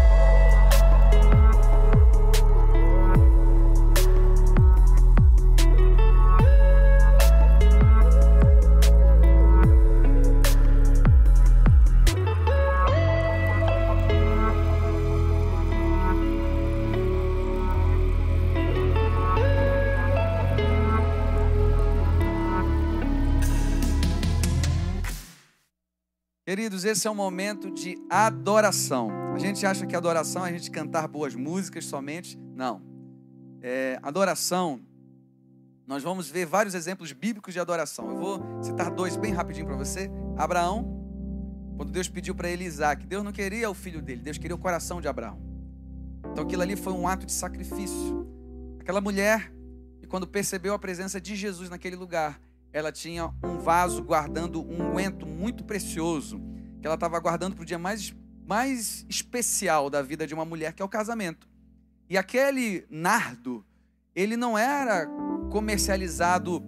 Queridos, 26.81 26.97
esse 26.97 27.07
é 27.07 27.11
um 27.11 27.15
momento 27.15 27.69
de 27.69 27.95
adoração. 28.09 29.11
A 29.33 29.37
gente 29.37 29.65
acha 29.65 29.85
que 29.85 29.95
adoração 29.95 30.45
é 30.45 30.49
a 30.49 30.51
gente 30.51 30.71
cantar 30.71 31.07
boas 31.07 31.35
músicas 31.35 31.85
somente. 31.85 32.37
Não. 32.55 32.81
É, 33.61 33.99
adoração 34.01 34.81
nós 35.85 36.01
vamos 36.01 36.29
ver 36.29 36.45
vários 36.45 36.73
exemplos 36.73 37.11
bíblicos 37.11 37.53
de 37.53 37.59
adoração. 37.59 38.09
Eu 38.09 38.17
vou 38.17 38.63
citar 38.63 38.89
dois 38.89 39.15
bem 39.15 39.31
rapidinho 39.31 39.67
para 39.67 39.75
você. 39.75 40.09
Abraão, 40.35 41.05
quando 41.77 41.91
Deus 41.91 42.07
pediu 42.07 42.33
para 42.33 42.49
ele 42.49 42.63
Isaac, 42.63 43.05
Deus 43.05 43.23
não 43.23 43.31
queria 43.31 43.69
o 43.69 43.73
filho 43.73 44.01
dele, 44.01 44.21
Deus 44.21 44.37
queria 44.37 44.55
o 44.55 44.59
coração 44.59 44.99
de 44.99 45.07
Abraão. 45.07 45.39
Então 46.31 46.43
aquilo 46.43 46.63
ali 46.63 46.75
foi 46.75 46.93
um 46.93 47.07
ato 47.07 47.25
de 47.25 47.31
sacrifício. 47.31 48.27
Aquela 48.79 49.01
mulher, 49.01 49.53
e 50.01 50.07
quando 50.07 50.25
percebeu 50.25 50.73
a 50.73 50.79
presença 50.79 51.21
de 51.21 51.35
Jesus 51.35 51.69
naquele 51.69 51.95
lugar, 51.95 52.39
ela 52.73 52.91
tinha 52.91 53.31
um 53.43 53.59
vaso 53.59 54.01
guardando 54.01 54.61
um 54.61 54.89
unguento 54.89 55.27
muito 55.27 55.63
precioso, 55.63 56.41
que 56.81 56.87
ela 56.87 56.95
estava 56.95 57.19
guardando 57.19 57.55
para 57.55 57.61
o 57.61 57.65
dia 57.65 57.77
mais, 57.77 58.13
mais 58.47 59.05
especial 59.07 59.89
da 59.89 60.01
vida 60.01 60.25
de 60.25 60.33
uma 60.33 60.43
mulher, 60.43 60.73
que 60.73 60.81
é 60.81 60.85
o 60.85 60.89
casamento. 60.89 61.47
E 62.09 62.17
aquele 62.17 62.85
nardo, 62.89 63.63
ele 64.15 64.35
não 64.35 64.57
era 64.57 65.07
comercializado 65.51 66.61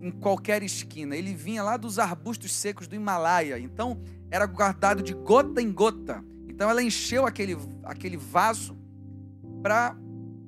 em 0.00 0.10
qualquer 0.10 0.62
esquina, 0.62 1.14
ele 1.14 1.34
vinha 1.34 1.62
lá 1.62 1.76
dos 1.76 1.98
arbustos 1.98 2.52
secos 2.52 2.86
do 2.88 2.94
Himalaia, 2.94 3.58
então 3.58 4.00
era 4.30 4.46
guardado 4.46 5.02
de 5.02 5.12
gota 5.12 5.60
em 5.60 5.70
gota. 5.70 6.24
Então 6.48 6.70
ela 6.70 6.82
encheu 6.82 7.26
aquele, 7.26 7.56
aquele 7.84 8.16
vaso 8.16 8.76
para 9.62 9.96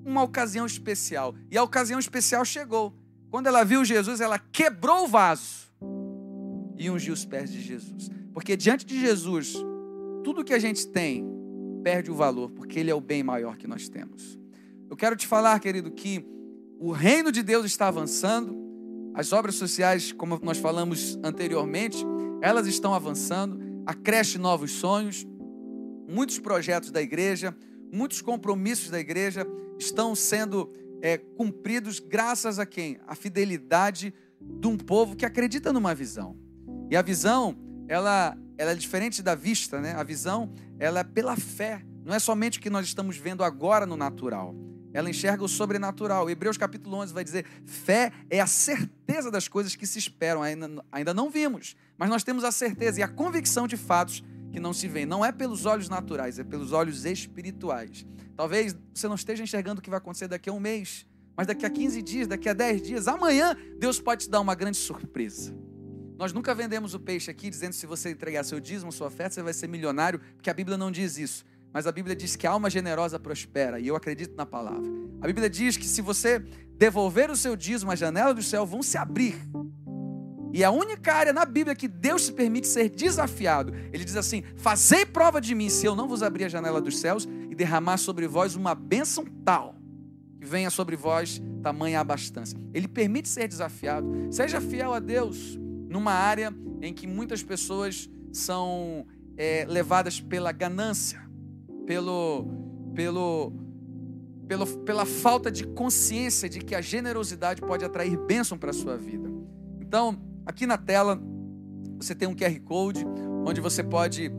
uma 0.05 0.23
ocasião 0.23 0.65
especial. 0.65 1.35
E 1.51 1.59
a 1.59 1.63
ocasião 1.63 1.99
especial 1.99 2.45
chegou. 2.45 2.97
Quando 3.31 3.47
ela 3.47 3.65
viu 3.65 3.85
Jesus, 3.85 4.21
ela 4.21 4.39
quebrou 4.39 5.05
o 5.05 5.09
vaso 5.09 5.71
e 6.77 6.91
ungiu 6.91 7.13
os 7.13 7.25
pés 7.25 7.53
de 7.53 7.61
Jesus. 7.61 8.11
Porque 8.41 8.57
diante 8.57 8.87
de 8.87 8.99
Jesus, 8.99 9.53
tudo 10.25 10.43
que 10.43 10.55
a 10.55 10.59
gente 10.59 10.89
tem 10.89 11.23
perde 11.85 12.11
o 12.11 12.15
valor, 12.15 12.51
porque 12.51 12.81
Ele 12.81 12.91
é 12.91 12.95
o 12.95 13.01
bem 13.01 13.23
maior 13.23 13.59
que 13.59 13.67
nós 13.67 13.87
temos. 13.87 14.41
Eu 14.89 14.97
quero 14.97 15.15
te 15.15 15.27
falar, 15.27 15.61
querido, 15.61 15.91
que 15.91 16.25
o 16.79 16.91
reino 16.91 17.31
de 17.31 17.43
Deus 17.43 17.67
está 17.67 17.89
avançando, 17.89 18.57
as 19.13 19.35
obras 19.35 19.57
sociais, 19.57 20.11
como 20.11 20.41
nós 20.43 20.57
falamos 20.57 21.19
anteriormente, 21.23 22.03
elas 22.41 22.67
estão 22.67 22.95
avançando, 22.95 23.61
a 23.85 23.93
creche 23.93 24.39
Novos 24.39 24.71
Sonhos, 24.71 25.27
muitos 26.09 26.39
projetos 26.39 26.91
da 26.91 27.03
igreja, 27.03 27.55
muitos 27.93 28.23
compromissos 28.23 28.89
da 28.89 28.99
igreja 28.99 29.47
estão 29.79 30.15
sendo 30.15 30.73
é, 31.03 31.19
cumpridos 31.19 32.01
graças 32.01 32.59
a 32.59 32.65
quem? 32.65 32.97
A 33.07 33.15
fidelidade 33.15 34.15
de 34.41 34.67
um 34.67 34.79
povo 34.79 35.15
que 35.15 35.27
acredita 35.27 35.75
numa 35.75 35.95
visão. 35.95 36.35
E 36.91 36.97
a 36.97 37.03
visão, 37.03 37.69
ela, 37.91 38.39
ela 38.57 38.71
é 38.71 38.75
diferente 38.77 39.21
da 39.21 39.35
vista, 39.35 39.81
né? 39.81 39.95
A 39.97 40.05
visão, 40.05 40.53
ela 40.79 41.01
é 41.01 41.05
pela 41.05 41.35
fé. 41.35 41.83
Não 42.05 42.15
é 42.15 42.21
somente 42.21 42.61
o 42.61 42.63
que 42.63 42.71
nós 42.71 42.87
estamos 42.87 43.17
vendo 43.17 43.43
agora 43.43 43.85
no 43.85 43.97
natural. 43.97 44.55
Ela 44.93 45.11
enxerga 45.11 45.43
o 45.43 45.49
sobrenatural. 45.49 46.31
Hebreus 46.31 46.57
capítulo 46.57 46.99
11 46.99 47.13
vai 47.13 47.25
dizer: 47.25 47.45
fé 47.67 48.13
é 48.31 48.41
a 48.41 48.47
certeza 48.47 49.29
das 49.29 49.49
coisas 49.49 49.75
que 49.75 49.89
se 49.89 49.99
esperam. 49.99 50.41
Ainda, 50.41 50.71
ainda 50.93 51.13
não 51.13 51.31
vimos, 51.31 51.75
mas 51.99 52.09
nós 52.09 52.23
temos 52.23 52.45
a 52.45 52.53
certeza 52.53 53.01
e 53.01 53.03
a 53.03 53.09
convicção 53.09 53.67
de 53.67 53.77
fatos 53.77 54.23
que 54.53 54.61
não 54.61 54.73
se 54.73 54.87
veem. 54.87 55.05
Não 55.05 55.25
é 55.25 55.33
pelos 55.33 55.67
olhos 55.67 55.89
naturais, 55.89 56.39
é 56.39 56.45
pelos 56.45 56.71
olhos 56.71 57.05
espirituais. 57.05 58.07
Talvez 58.37 58.77
você 58.95 59.09
não 59.09 59.17
esteja 59.17 59.43
enxergando 59.43 59.81
o 59.81 59.83
que 59.83 59.91
vai 59.91 59.99
acontecer 59.99 60.29
daqui 60.29 60.49
a 60.49 60.53
um 60.53 60.61
mês, 60.61 61.05
mas 61.37 61.49
daqui 61.49 61.67
a 61.67 61.71
15 61.71 62.03
dias, 62.03 62.29
daqui 62.29 62.49
a 62.49 62.53
10 62.53 62.83
dias, 62.83 63.09
amanhã, 63.09 63.57
Deus 63.81 64.01
pode 64.01 64.27
te 64.27 64.31
dar 64.31 64.41
uma 64.41 64.55
grande 64.55 64.77
surpresa. 64.77 65.53
Nós 66.21 66.35
nunca 66.35 66.55
vendemos 66.55 66.93
o 66.93 67.01
peixe 67.01 67.31
aqui 67.31 67.49
dizendo 67.49 67.73
se 67.73 67.87
você 67.87 68.11
entregar 68.11 68.45
seu 68.45 68.61
dízimo, 68.61 68.93
sua 68.93 69.07
oferta, 69.07 69.37
você 69.37 69.43
vai 69.43 69.55
ser 69.55 69.67
milionário, 69.67 70.21
porque 70.37 70.51
a 70.51 70.53
Bíblia 70.53 70.77
não 70.77 70.91
diz 70.91 71.17
isso. 71.17 71.47
Mas 71.73 71.87
a 71.87 71.93
Bíblia 71.93 72.15
diz 72.15 72.37
que 72.37 72.47
a 72.47 72.51
alma 72.51 72.69
generosa 72.69 73.19
prospera, 73.19 73.81
e 73.81 73.87
eu 73.87 73.97
acredito 73.97 74.37
na 74.37 74.45
palavra. 74.45 74.87
A 75.23 75.27
Bíblia 75.27 75.49
diz 75.49 75.79
que 75.79 75.87
se 75.87 76.03
você 76.03 76.41
devolver 76.77 77.31
o 77.31 77.37
seu 77.37 77.57
dízimo, 77.57 77.91
as 77.91 77.99
janelas 77.99 78.35
do 78.35 78.43
céu 78.43 78.67
vão 78.67 78.83
se 78.83 78.99
abrir. 78.99 79.35
E 80.53 80.63
a 80.63 80.71
única 80.71 81.15
área 81.15 81.33
na 81.33 81.47
Bíblia 81.47 81.75
que 81.75 81.89
Deus 81.89 82.27
se 82.27 82.33
permite 82.33 82.69
ser 82.69 82.91
desafiado, 82.91 83.73
ele 83.91 84.05
diz 84.05 84.17
assim: 84.17 84.43
Fazei 84.57 85.07
prova 85.07 85.41
de 85.41 85.55
mim, 85.55 85.71
se 85.71 85.87
eu 85.87 85.97
não 85.97 86.07
vos 86.07 86.23
abrir 86.23 86.45
a 86.45 86.49
janela 86.51 86.83
dos 86.83 86.99
céus 86.99 87.27
e 87.49 87.55
derramar 87.55 87.97
sobre 87.97 88.29
vós 88.29 88.55
uma 88.57 88.75
bênção 88.75 89.25
tal, 89.43 89.75
que 90.39 90.45
venha 90.45 90.69
sobre 90.69 90.97
vós 90.97 91.41
tamanha 91.63 91.99
abastança. 91.99 92.55
Ele 92.75 92.89
permite 92.89 93.27
ser 93.27 93.49
desafiado. 93.49 94.07
Seja 94.31 94.61
fiel 94.61 94.93
a 94.93 94.99
Deus 94.99 95.59
numa 95.91 96.13
área 96.13 96.55
em 96.81 96.95
que 96.95 97.07
muitas 97.07 97.43
pessoas 97.43 98.09
são 98.33 99.07
é, 99.37 99.67
levadas 99.69 100.21
pela 100.21 100.53
ganância, 100.53 101.21
pelo, 101.87 102.47
pelo, 102.95 103.53
pelo, 104.49 104.67
pela 104.79 105.05
falta 105.05 105.51
de 105.51 105.67
consciência 105.67 106.49
de 106.49 106.61
que 106.61 106.75
a 106.75 106.81
generosidade 106.81 107.61
pode 107.61 107.85
atrair 107.85 108.17
bênção 108.17 108.57
para 108.57 108.71
a 108.71 108.73
sua 108.73 108.97
vida. 108.97 109.29
Então, 109.79 110.31
Aqui 110.51 110.67
na 110.67 110.77
tela 110.77 111.21
você 111.97 112.13
tem 112.13 112.27
um 112.27 112.35
QR 112.35 112.59
Code 112.61 113.07
onde 113.47 113.61
você 113.61 113.85
pode 113.85 114.33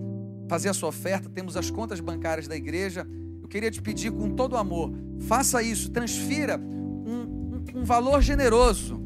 fazer 0.49 0.67
a 0.67 0.73
sua 0.73 0.89
oferta. 0.89 1.29
Temos 1.29 1.55
as 1.55 1.71
contas 1.71 2.01
bancárias 2.01 2.49
da 2.49 2.55
igreja. 2.55 3.07
Eu 3.41 3.47
queria 3.47 3.71
te 3.71 3.81
pedir 3.81 4.11
com 4.11 4.31
todo 4.31 4.57
amor, 4.57 4.91
faça 5.19 5.63
isso, 5.63 5.89
transfira 5.89 6.57
um, 6.57 7.63
um, 7.75 7.81
um 7.81 7.83
valor 7.85 8.21
generoso 8.21 9.01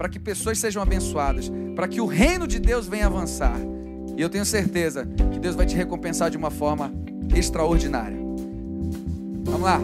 para 0.00 0.08
que 0.08 0.18
pessoas 0.18 0.58
sejam 0.58 0.82
abençoadas, 0.82 1.52
para 1.76 1.86
que 1.86 2.00
o 2.00 2.06
reino 2.06 2.46
de 2.46 2.58
Deus 2.58 2.88
venha 2.88 3.04
avançar. 3.04 3.60
E 4.16 4.22
eu 4.22 4.30
tenho 4.30 4.46
certeza 4.46 5.06
que 5.30 5.38
Deus 5.38 5.54
vai 5.54 5.66
te 5.66 5.76
recompensar 5.76 6.30
de 6.30 6.38
uma 6.38 6.50
forma 6.50 6.90
extraordinária. 7.36 8.16
Vamos 9.44 9.60
lá. 9.60 9.78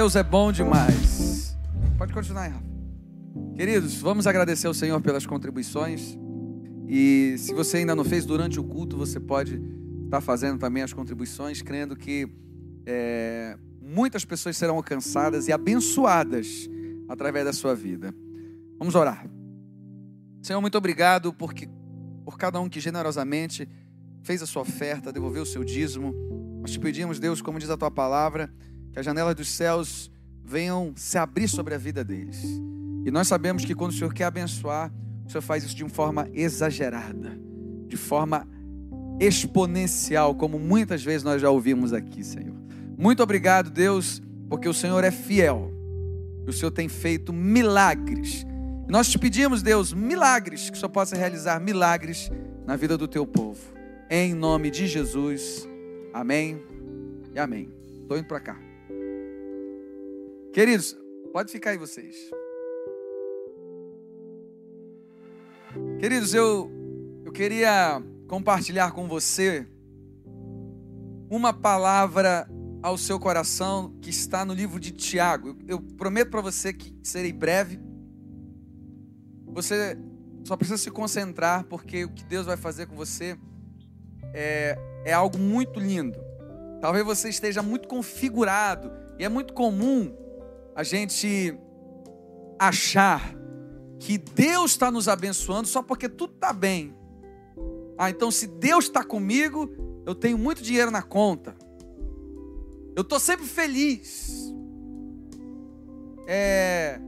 Deus 0.00 0.16
é 0.16 0.22
bom 0.22 0.50
demais. 0.50 1.54
Pode 1.98 2.10
continuar 2.14 2.48
Rafa. 2.48 2.64
Queridos, 3.54 3.96
vamos 3.96 4.26
agradecer 4.26 4.66
ao 4.66 4.72
Senhor 4.72 4.98
pelas 5.02 5.26
contribuições. 5.26 6.16
E 6.88 7.34
se 7.36 7.52
você 7.52 7.76
ainda 7.76 7.94
não 7.94 8.02
fez 8.02 8.24
durante 8.24 8.58
o 8.58 8.64
culto, 8.64 8.96
você 8.96 9.20
pode 9.20 9.60
estar 10.06 10.22
fazendo 10.22 10.58
também 10.58 10.82
as 10.82 10.94
contribuições, 10.94 11.60
crendo 11.60 11.94
que 11.94 12.26
é, 12.86 13.58
muitas 13.78 14.24
pessoas 14.24 14.56
serão 14.56 14.76
alcançadas 14.76 15.48
e 15.48 15.52
abençoadas 15.52 16.66
através 17.06 17.44
da 17.44 17.52
sua 17.52 17.74
vida. 17.74 18.14
Vamos 18.78 18.94
orar. 18.94 19.28
Senhor, 20.40 20.62
muito 20.62 20.78
obrigado 20.78 21.30
porque, 21.34 21.68
por 22.24 22.38
cada 22.38 22.58
um 22.58 22.70
que 22.70 22.80
generosamente 22.80 23.68
fez 24.22 24.40
a 24.40 24.46
sua 24.46 24.62
oferta, 24.62 25.12
devolveu 25.12 25.42
o 25.42 25.46
seu 25.46 25.62
dízimo. 25.62 26.14
Nós 26.62 26.70
te 26.70 26.80
pedimos, 26.80 27.20
Deus, 27.20 27.42
como 27.42 27.58
diz 27.58 27.68
a 27.68 27.76
tua 27.76 27.90
palavra, 27.90 28.50
que 28.92 28.98
as 28.98 29.04
janelas 29.04 29.34
dos 29.34 29.48
céus 29.48 30.10
venham 30.44 30.92
se 30.96 31.16
abrir 31.16 31.48
sobre 31.48 31.74
a 31.74 31.78
vida 31.78 32.02
deles. 32.02 32.42
E 33.04 33.10
nós 33.10 33.28
sabemos 33.28 33.64
que 33.64 33.74
quando 33.74 33.92
o 33.92 33.94
Senhor 33.94 34.12
quer 34.12 34.24
abençoar, 34.24 34.92
o 35.26 35.30
Senhor 35.30 35.42
faz 35.42 35.64
isso 35.64 35.74
de 35.74 35.84
uma 35.84 35.90
forma 35.90 36.28
exagerada, 36.32 37.38
de 37.86 37.96
forma 37.96 38.46
exponencial, 39.20 40.34
como 40.34 40.58
muitas 40.58 41.02
vezes 41.02 41.22
nós 41.22 41.40
já 41.40 41.50
ouvimos 41.50 41.92
aqui, 41.92 42.24
Senhor. 42.24 42.56
Muito 42.98 43.22
obrigado, 43.22 43.70
Deus, 43.70 44.20
porque 44.48 44.68
o 44.68 44.74
Senhor 44.74 45.04
é 45.04 45.10
fiel. 45.10 45.72
O 46.46 46.52
Senhor 46.52 46.70
tem 46.70 46.88
feito 46.88 47.32
milagres. 47.32 48.44
Nós 48.88 49.08
te 49.08 49.18
pedimos, 49.18 49.62
Deus, 49.62 49.92
milagres, 49.92 50.68
que 50.68 50.76
o 50.76 50.80
Senhor 50.80 50.90
possa 50.90 51.16
realizar 51.16 51.60
milagres 51.60 52.30
na 52.66 52.74
vida 52.76 52.98
do 52.98 53.06
teu 53.06 53.26
povo. 53.26 53.60
Em 54.10 54.34
nome 54.34 54.70
de 54.70 54.88
Jesus. 54.88 55.68
Amém 56.12 56.60
e 57.32 57.38
amém. 57.38 57.70
Estou 58.02 58.18
indo 58.18 58.26
para 58.26 58.40
cá. 58.40 58.69
Queridos, 60.52 60.98
pode 61.32 61.52
ficar 61.52 61.70
aí 61.70 61.78
vocês. 61.78 62.28
Queridos, 66.00 66.34
eu, 66.34 66.68
eu 67.24 67.30
queria 67.30 68.02
compartilhar 68.26 68.90
com 68.90 69.06
você 69.06 69.64
uma 71.30 71.52
palavra 71.52 72.48
ao 72.82 72.98
seu 72.98 73.20
coração 73.20 73.96
que 74.02 74.10
está 74.10 74.44
no 74.44 74.52
livro 74.52 74.80
de 74.80 74.90
Tiago. 74.90 75.50
Eu, 75.50 75.56
eu 75.68 75.80
prometo 75.80 76.30
para 76.30 76.40
você 76.40 76.72
que 76.72 76.98
serei 77.00 77.32
breve. 77.32 77.78
Você 79.52 79.96
só 80.44 80.56
precisa 80.56 80.78
se 80.78 80.90
concentrar, 80.90 81.62
porque 81.66 82.04
o 82.04 82.08
que 82.08 82.24
Deus 82.24 82.46
vai 82.46 82.56
fazer 82.56 82.86
com 82.86 82.96
você 82.96 83.38
é, 84.34 84.76
é 85.04 85.12
algo 85.12 85.38
muito 85.38 85.78
lindo. 85.78 86.18
Talvez 86.80 87.04
você 87.04 87.28
esteja 87.28 87.62
muito 87.62 87.86
configurado, 87.86 88.90
e 89.16 89.24
é 89.24 89.28
muito 89.28 89.54
comum 89.54 90.18
a 90.74 90.82
gente 90.82 91.58
achar 92.58 93.34
que 93.98 94.16
Deus 94.16 94.72
está 94.72 94.90
nos 94.90 95.08
abençoando 95.08 95.68
só 95.68 95.82
porque 95.82 96.08
tudo 96.08 96.34
está 96.34 96.52
bem. 96.52 96.94
Ah, 97.98 98.10
então 98.10 98.30
se 98.30 98.46
Deus 98.46 98.86
está 98.86 99.04
comigo, 99.04 99.70
eu 100.06 100.14
tenho 100.14 100.38
muito 100.38 100.62
dinheiro 100.62 100.90
na 100.90 101.02
conta. 101.02 101.54
Eu 102.96 103.02
estou 103.02 103.20
sempre 103.20 103.46
feliz. 103.46 104.52
É, 106.26 107.00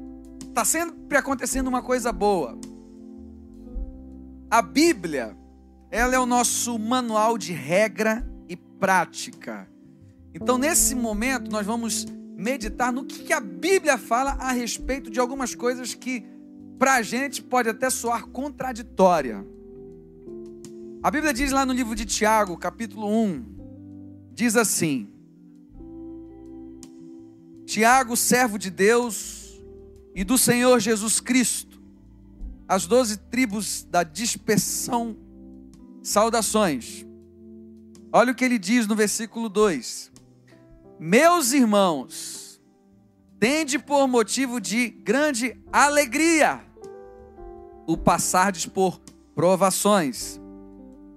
tá 0.52 0.64
sempre 0.64 1.16
acontecendo 1.16 1.68
uma 1.68 1.82
coisa 1.82 2.12
boa. 2.12 2.58
A 4.50 4.60
Bíblia, 4.60 5.36
ela 5.90 6.14
é 6.14 6.18
o 6.18 6.26
nosso 6.26 6.78
manual 6.78 7.38
de 7.38 7.52
regra 7.52 8.26
e 8.48 8.56
prática. 8.56 9.66
Então, 10.34 10.58
nesse 10.58 10.94
momento, 10.94 11.50
nós 11.50 11.66
vamos 11.66 12.06
meditar 12.42 12.92
no 12.92 13.04
que 13.04 13.32
a 13.32 13.40
Bíblia 13.40 13.96
fala 13.96 14.32
a 14.32 14.50
respeito 14.50 15.10
de 15.10 15.20
algumas 15.20 15.54
coisas 15.54 15.94
que 15.94 16.26
para 16.76 16.94
a 16.94 17.02
gente 17.02 17.40
pode 17.40 17.68
até 17.68 17.88
soar 17.88 18.26
contraditória. 18.26 19.46
A 21.02 21.10
Bíblia 21.10 21.32
diz 21.32 21.52
lá 21.52 21.64
no 21.64 21.72
livro 21.72 21.94
de 21.94 22.04
Tiago, 22.04 22.56
capítulo 22.56 23.08
1, 23.08 23.44
diz 24.34 24.56
assim: 24.56 25.08
Tiago, 27.64 28.16
servo 28.16 28.58
de 28.58 28.70
Deus 28.70 29.62
e 30.14 30.24
do 30.24 30.36
Senhor 30.36 30.80
Jesus 30.80 31.20
Cristo, 31.20 31.80
as 32.66 32.86
doze 32.86 33.16
tribos 33.16 33.86
da 33.88 34.02
dispersão, 34.02 35.16
saudações. 36.02 37.06
Olha 38.12 38.32
o 38.32 38.34
que 38.34 38.44
ele 38.44 38.58
diz 38.58 38.86
no 38.86 38.96
versículo 38.96 39.48
2: 39.48 40.11
Meus 40.98 41.52
irmãos, 41.52 42.60
tende 43.38 43.78
por 43.78 44.06
motivo 44.06 44.60
de 44.60 44.88
grande 44.88 45.60
alegria 45.72 46.60
o 47.86 47.96
passardes 47.96 48.66
por 48.66 49.00
provações, 49.34 50.40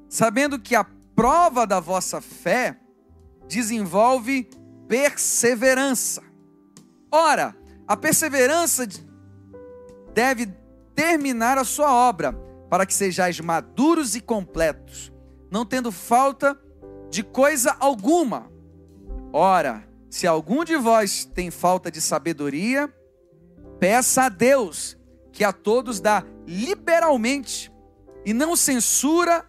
sabendo 0.10 0.60
que 0.60 0.76
a 0.76 0.86
prova 1.16 1.68
da 1.68 1.80
vossa 1.80 2.20
fé 2.20 2.80
desenvolve 3.48 4.50
perseverança. 4.88 6.24
Ora, 7.12 7.56
a 7.88 7.96
perseverança 7.96 8.88
deve 10.14 10.48
terminar 10.96 11.58
a 11.58 11.64
sua 11.64 11.94
obra, 11.94 12.34
para 12.70 12.86
que 12.86 12.94
sejais 12.94 13.40
maduros 13.40 14.16
e 14.16 14.22
completos, 14.22 15.14
não 15.52 15.66
tendo 15.66 15.92
falta 15.92 16.60
de 17.10 17.22
coisa 17.22 17.76
alguma. 17.80 18.52
Ora, 19.38 19.84
se 20.10 20.26
algum 20.26 20.64
de 20.64 20.78
vós 20.78 21.26
tem 21.26 21.52
falta 21.52 21.92
de 21.92 22.00
sabedoria, 22.00 22.88
peça 23.78 24.24
a 24.24 24.30
Deus, 24.30 24.98
que 25.34 25.44
a 25.44 25.52
todos 25.52 26.00
dá 26.00 26.24
liberalmente 26.48 27.70
e 28.26 28.34
não 28.34 28.56
censura 28.56 29.46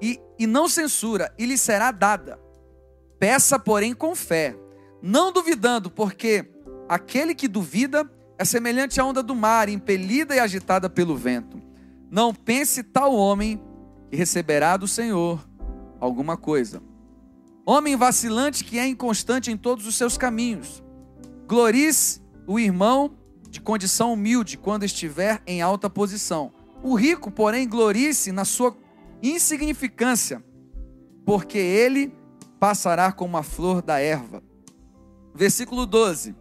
e, 0.00 0.18
e 0.38 0.46
não 0.46 0.70
censura 0.70 1.30
e 1.38 1.44
lhe 1.44 1.58
será 1.58 1.90
dada. 1.90 2.40
Peça, 3.18 3.58
porém, 3.58 3.92
com 3.92 4.14
fé, 4.14 4.56
não 5.02 5.30
duvidando, 5.30 5.90
porque 5.90 6.50
aquele 6.88 7.34
que 7.34 7.46
duvida 7.46 8.10
é 8.38 8.44
semelhante 8.46 8.98
à 8.98 9.04
onda 9.04 9.22
do 9.22 9.34
mar, 9.34 9.68
impelida 9.68 10.34
e 10.34 10.38
agitada 10.38 10.88
pelo 10.88 11.14
vento. 11.14 11.60
Não 12.10 12.34
pense 12.34 12.82
tal 12.82 13.14
homem 13.14 13.62
que 14.10 14.16
receberá 14.16 14.78
do 14.78 14.88
Senhor 14.88 15.46
alguma 16.00 16.38
coisa. 16.38 16.87
Homem 17.70 17.96
vacilante 17.96 18.64
que 18.64 18.78
é 18.78 18.86
inconstante 18.86 19.50
em 19.50 19.56
todos 19.58 19.86
os 19.86 19.94
seus 19.94 20.16
caminhos. 20.16 20.82
Glorice 21.46 22.18
o 22.46 22.58
irmão 22.58 23.12
de 23.50 23.60
condição 23.60 24.14
humilde 24.14 24.56
quando 24.56 24.86
estiver 24.86 25.42
em 25.46 25.60
alta 25.60 25.90
posição. 25.90 26.50
O 26.82 26.94
rico, 26.94 27.30
porém, 27.30 27.68
glorice 27.68 28.32
na 28.32 28.46
sua 28.46 28.74
insignificância, 29.22 30.42
porque 31.26 31.58
ele 31.58 32.10
passará 32.58 33.12
como 33.12 33.36
a 33.36 33.42
flor 33.42 33.82
da 33.82 34.00
erva. 34.00 34.42
Versículo 35.34 35.84
12. 35.84 36.34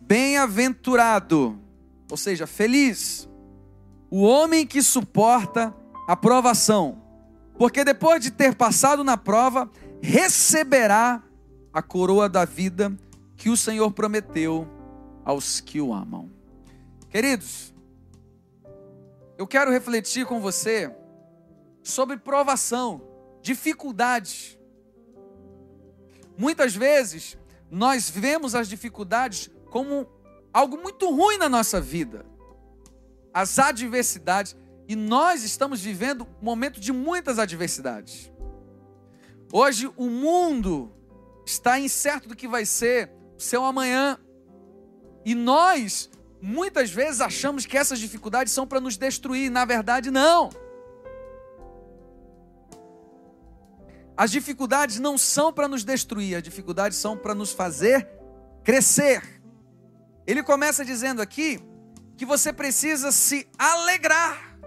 Bem-aventurado, 0.00 1.58
ou 2.08 2.16
seja, 2.16 2.46
feliz, 2.46 3.28
o 4.08 4.22
homem 4.22 4.64
que 4.64 4.80
suporta 4.80 5.74
a 6.06 6.14
provação, 6.14 7.02
porque 7.58 7.84
depois 7.84 8.22
de 8.22 8.30
ter 8.30 8.54
passado 8.54 9.02
na 9.02 9.16
prova, 9.16 9.68
receberá 10.02 11.22
a 11.72 11.80
coroa 11.80 12.28
da 12.28 12.44
vida 12.44 12.92
que 13.36 13.48
o 13.48 13.56
Senhor 13.56 13.92
prometeu 13.92 14.68
aos 15.24 15.60
que 15.60 15.80
o 15.80 15.94
amam. 15.94 16.28
Queridos, 17.08 17.72
eu 19.38 19.46
quero 19.46 19.70
refletir 19.70 20.26
com 20.26 20.40
você 20.40 20.92
sobre 21.84 22.16
provação, 22.16 23.00
dificuldades. 23.40 24.58
Muitas 26.36 26.74
vezes 26.74 27.38
nós 27.70 28.10
vemos 28.10 28.56
as 28.56 28.68
dificuldades 28.68 29.50
como 29.70 30.08
algo 30.52 30.76
muito 30.76 31.08
ruim 31.14 31.38
na 31.38 31.48
nossa 31.48 31.80
vida, 31.80 32.26
as 33.32 33.58
adversidades, 33.58 34.56
e 34.88 34.96
nós 34.96 35.44
estamos 35.44 35.80
vivendo 35.80 36.26
um 36.40 36.44
momento 36.44 36.80
de 36.80 36.92
muitas 36.92 37.38
adversidades. 37.38 38.31
Hoje 39.54 39.92
o 39.98 40.08
mundo 40.08 40.90
está 41.44 41.78
incerto 41.78 42.26
do 42.26 42.34
que 42.34 42.48
vai 42.48 42.64
ser 42.64 43.10
o 43.36 43.40
seu 43.40 43.62
amanhã, 43.62 44.18
e 45.26 45.34
nós 45.34 46.10
muitas 46.40 46.90
vezes 46.90 47.20
achamos 47.20 47.66
que 47.66 47.76
essas 47.76 47.98
dificuldades 47.98 48.50
são 48.50 48.66
para 48.66 48.80
nos 48.80 48.96
destruir, 48.96 49.50
na 49.50 49.66
verdade, 49.66 50.10
não. 50.10 50.48
As 54.16 54.30
dificuldades 54.30 54.98
não 54.98 55.18
são 55.18 55.52
para 55.52 55.68
nos 55.68 55.84
destruir, 55.84 56.34
as 56.34 56.42
dificuldades 56.42 56.96
são 56.96 57.14
para 57.14 57.34
nos 57.34 57.52
fazer 57.52 58.08
crescer. 58.64 59.42
Ele 60.26 60.42
começa 60.42 60.82
dizendo 60.82 61.20
aqui 61.20 61.60
que 62.16 62.24
você 62.24 62.54
precisa 62.54 63.12
se 63.12 63.46
alegrar. 63.58 64.58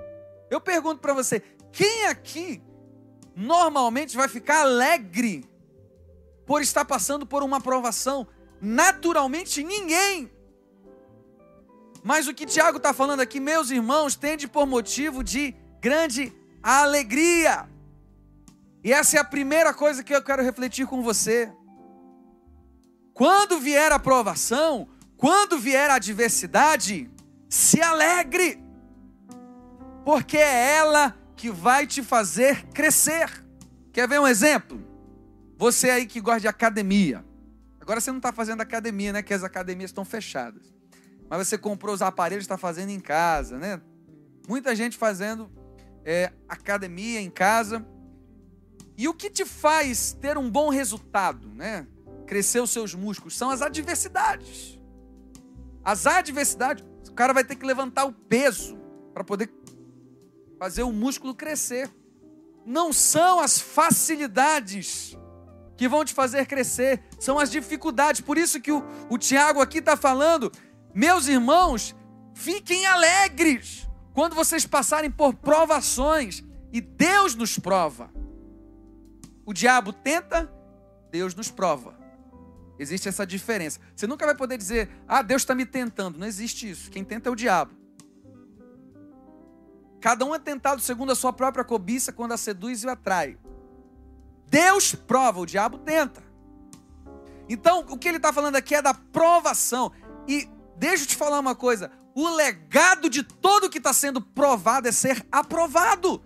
Eu 0.49 0.61
pergunto 0.61 1.01
para 1.01 1.13
você: 1.13 1.41
quem 1.71 2.05
aqui 2.05 2.61
normalmente 3.36 4.15
vai 4.15 4.27
ficar 4.27 4.61
alegre 4.61 5.43
por 6.45 6.61
estar 6.61 6.86
passando 6.86 7.25
por 7.25 7.43
uma 7.43 7.59
provação 7.59 8.27
naturalmente 8.61 9.63
ninguém. 9.63 10.31
Mas 12.03 12.27
o 12.27 12.33
que 12.33 12.45
Tiago 12.45 12.77
está 12.77 12.93
falando 12.93 13.19
aqui, 13.19 13.39
meus 13.39 13.71
irmãos, 13.71 14.15
tende 14.15 14.47
por 14.47 14.65
motivo 14.65 15.23
de 15.23 15.55
grande 15.81 16.31
alegria. 16.61 17.67
E 18.83 18.93
essa 18.93 19.17
é 19.17 19.19
a 19.19 19.23
primeira 19.23 19.73
coisa 19.73 20.03
que 20.03 20.13
eu 20.13 20.23
quero 20.23 20.43
refletir 20.43 20.86
com 20.86 21.01
você. 21.01 21.51
Quando 23.13 23.59
vier 23.59 23.91
a 23.91 23.97
provação, 23.97 24.88
quando 25.17 25.57
vier 25.57 25.89
a 25.89 25.95
adversidade, 25.95 27.09
se 27.49 27.81
alegre, 27.81 28.63
porque 30.03 30.38
é 30.38 30.75
ela 30.75 31.17
que 31.36 31.51
vai 31.51 31.86
te 31.86 32.01
fazer 32.01 32.65
crescer. 32.67 33.43
Quer 33.91 34.07
ver 34.07 34.19
um 34.19 34.27
exemplo? 34.27 34.81
Você 35.57 35.89
aí 35.89 36.05
que 36.05 36.19
gosta 36.19 36.41
de 36.41 36.47
academia. 36.47 37.25
Agora 37.79 38.01
você 38.01 38.11
não 38.11 38.17
está 38.17 38.31
fazendo 38.31 38.61
academia, 38.61 39.13
né? 39.13 39.21
Que 39.21 39.33
as 39.33 39.43
academias 39.43 39.89
estão 39.89 40.03
fechadas. 40.03 40.73
Mas 41.29 41.47
você 41.47 41.57
comprou 41.57 41.93
os 41.93 42.01
aparelhos 42.01 42.43
está 42.43 42.57
fazendo 42.57 42.89
em 42.89 42.99
casa, 42.99 43.57
né? 43.57 43.81
Muita 44.47 44.75
gente 44.75 44.97
fazendo 44.97 45.49
é, 46.03 46.31
academia 46.47 47.21
em 47.21 47.29
casa. 47.29 47.86
E 48.97 49.07
o 49.07 49.13
que 49.13 49.29
te 49.29 49.45
faz 49.45 50.13
ter 50.19 50.38
um 50.38 50.49
bom 50.49 50.69
resultado, 50.69 51.49
né? 51.49 51.88
Crescer 52.25 52.59
os 52.59 52.69
seus 52.69 52.93
músculos 52.93 53.38
são 53.38 53.49
as 53.49 53.61
adversidades. 53.61 54.79
As 55.83 56.07
adversidades, 56.07 56.83
o 57.09 57.13
cara 57.13 57.33
vai 57.33 57.43
ter 57.43 57.55
que 57.55 57.65
levantar 57.65 58.05
o 58.05 58.13
peso 58.13 58.77
para 59.13 59.23
poder 59.23 59.47
fazer 60.66 60.82
o 60.82 60.91
músculo 60.91 61.36
crescer. 61.36 61.91
Não 62.66 62.91
são 62.91 63.39
as 63.39 63.59
facilidades 63.59 65.16
que 65.78 65.88
vão 65.88 66.03
te 66.03 66.11
fazer 66.11 66.47
crescer, 66.47 67.03
são 67.20 67.38
as 67.38 67.51
dificuldades. 67.51 68.22
Por 68.22 68.36
isso 68.36 68.59
que 68.59 68.72
o, 68.72 68.84
o 69.07 69.16
Tiago 69.16 69.61
aqui 69.61 69.78
está 69.78 69.95
falando, 69.95 70.51
meus 70.91 71.28
irmãos, 71.28 71.95
fiquem 72.34 72.84
alegres 72.88 73.88
quando 74.11 74.34
vocês 74.34 74.66
passarem 74.66 75.11
por 75.11 75.36
provações, 75.36 76.43
e 76.74 76.82
Deus 76.82 77.36
nos 77.36 77.59
prova. 77.59 78.09
O 79.45 79.53
diabo 79.53 79.93
tenta, 79.93 80.51
Deus 81.11 81.36
nos 81.36 81.51
prova. 81.51 81.95
Existe 82.80 83.07
essa 83.07 83.24
diferença. 83.24 83.80
Você 83.95 84.07
nunca 84.07 84.26
vai 84.26 84.34
poder 84.34 84.57
dizer, 84.57 84.89
ah, 85.07 85.22
Deus 85.22 85.43
está 85.43 85.53
me 85.53 85.66
tentando. 85.66 86.18
Não 86.18 86.26
existe 86.26 86.68
isso. 86.68 86.89
Quem 86.89 87.03
tenta 87.03 87.30
é 87.30 87.32
o 87.32 87.36
diabo. 87.36 87.84
Cada 90.06 90.24
um 90.24 90.36
é 90.36 90.38
tentado 90.38 90.84
segundo 90.84 91.14
a 91.14 91.16
sua 91.16 91.34
própria 91.34 91.66
cobiça 91.66 92.14
quando 92.14 92.34
a 92.34 92.38
seduz 92.38 92.84
e 92.84 92.86
o 92.86 92.91
atrai. 92.91 93.39
Deus 94.45 94.93
prova, 94.93 95.39
o 95.39 95.47
diabo 95.47 95.80
tenta. 95.80 96.22
Então, 97.49 97.84
o 97.89 97.97
que 97.97 98.08
ele 98.08 98.18
está 98.18 98.32
falando 98.32 98.56
aqui 98.56 98.76
é 98.76 98.84
da 98.84 98.93
provação. 98.93 99.91
E 100.28 100.47
deixa 100.78 101.06
eu 101.06 101.08
te 101.08 101.16
falar 101.16 101.39
uma 101.39 101.56
coisa: 101.56 101.89
o 102.14 102.30
legado 102.36 103.10
de 103.10 103.24
todo 103.24 103.68
que 103.68 103.80
está 103.80 103.93
sendo 103.93 104.22
provado 104.22 104.88
é 104.88 104.91
ser 104.91 105.26
aprovado. 105.32 106.22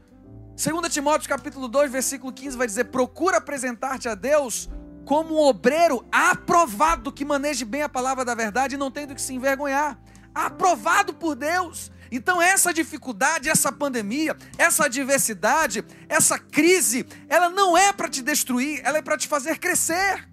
2 0.57 0.93
Timóteo 0.93 1.29
capítulo 1.29 1.69
2, 1.69 1.89
versículo 1.89 2.33
15 2.33 2.57
vai 2.57 2.67
dizer: 2.67 2.83
procura 2.91 3.37
apresentar-te 3.37 4.09
a 4.09 4.13
Deus 4.13 4.69
como 5.05 5.35
um 5.35 5.47
obreiro 5.47 6.05
aprovado, 6.11 7.13
que 7.13 7.23
maneje 7.23 7.63
bem 7.63 7.83
a 7.83 7.87
palavra 7.87 8.25
da 8.25 8.35
verdade 8.35 8.75
e 8.75 8.77
não 8.77 8.91
tem 8.91 9.07
do 9.07 9.15
que 9.15 9.21
se 9.21 9.33
envergonhar. 9.33 9.97
Aprovado 10.35 11.13
por 11.13 11.33
Deus. 11.33 11.89
Então, 12.11 12.41
essa 12.41 12.73
dificuldade, 12.73 13.49
essa 13.49 13.71
pandemia, 13.71 14.35
essa 14.57 14.85
adversidade, 14.85 15.85
essa 16.07 16.39
crise, 16.39 17.05
ela 17.27 17.49
não 17.49 17.77
é 17.77 17.93
para 17.93 18.09
te 18.09 18.21
destruir, 18.21 18.81
ela 18.83 18.97
é 18.97 19.01
para 19.01 19.17
te 19.17 19.27
fazer 19.27 19.59
crescer. 19.59 20.27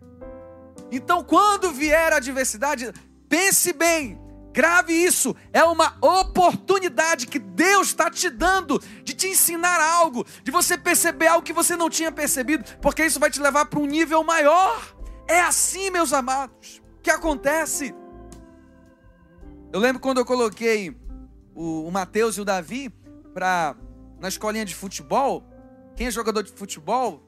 Então, 0.91 1.23
quando 1.23 1.73
vier 1.73 2.13
a 2.13 2.17
adversidade, 2.17 2.93
pense 3.29 3.73
bem, 3.73 4.19
grave 4.53 4.95
isso, 4.95 5.37
é 5.53 5.63
uma 5.65 5.99
oportunidade 6.01 7.27
que 7.27 7.39
Deus 7.39 7.89
está 7.89 8.11
te 8.11 8.31
dando 8.31 8.81
de 9.05 9.13
te 9.13 9.29
ensinar 9.29 9.81
algo, 9.81 10.25
de 10.43 10.51
você 10.51 10.79
perceber 10.79 11.27
algo 11.27 11.45
que 11.45 11.53
você 11.53 11.77
não 11.77 11.91
tinha 11.91 12.11
percebido, 12.11 12.65
porque 12.81 13.05
isso 13.05 13.21
vai 13.21 13.31
te 13.31 13.41
levar 13.41 13.67
para 13.67 13.81
um 13.81 13.87
nível 13.87 14.25
maior. 14.25 14.97
É 15.29 15.41
assim, 15.41 15.91
meus 15.91 16.13
amados, 16.13 16.81
que 17.03 17.11
acontece. 17.11 17.95
Eu 19.73 19.81
lembro 19.81 20.01
quando 20.01 20.19
eu 20.19 20.25
coloquei 20.25 20.97
o, 21.57 21.89
o 21.89 21.91
Matheus 21.91 22.37
e 22.37 22.41
o 22.41 22.45
Davi 22.45 22.91
para 23.33 23.75
na 24.21 24.29
escolinha 24.29 24.65
de 24.65 24.75
futebol. 24.75 25.43
Quem 25.97 26.07
é 26.07 26.11
jogador 26.11 26.43
de 26.43 26.53
futebol, 26.53 27.23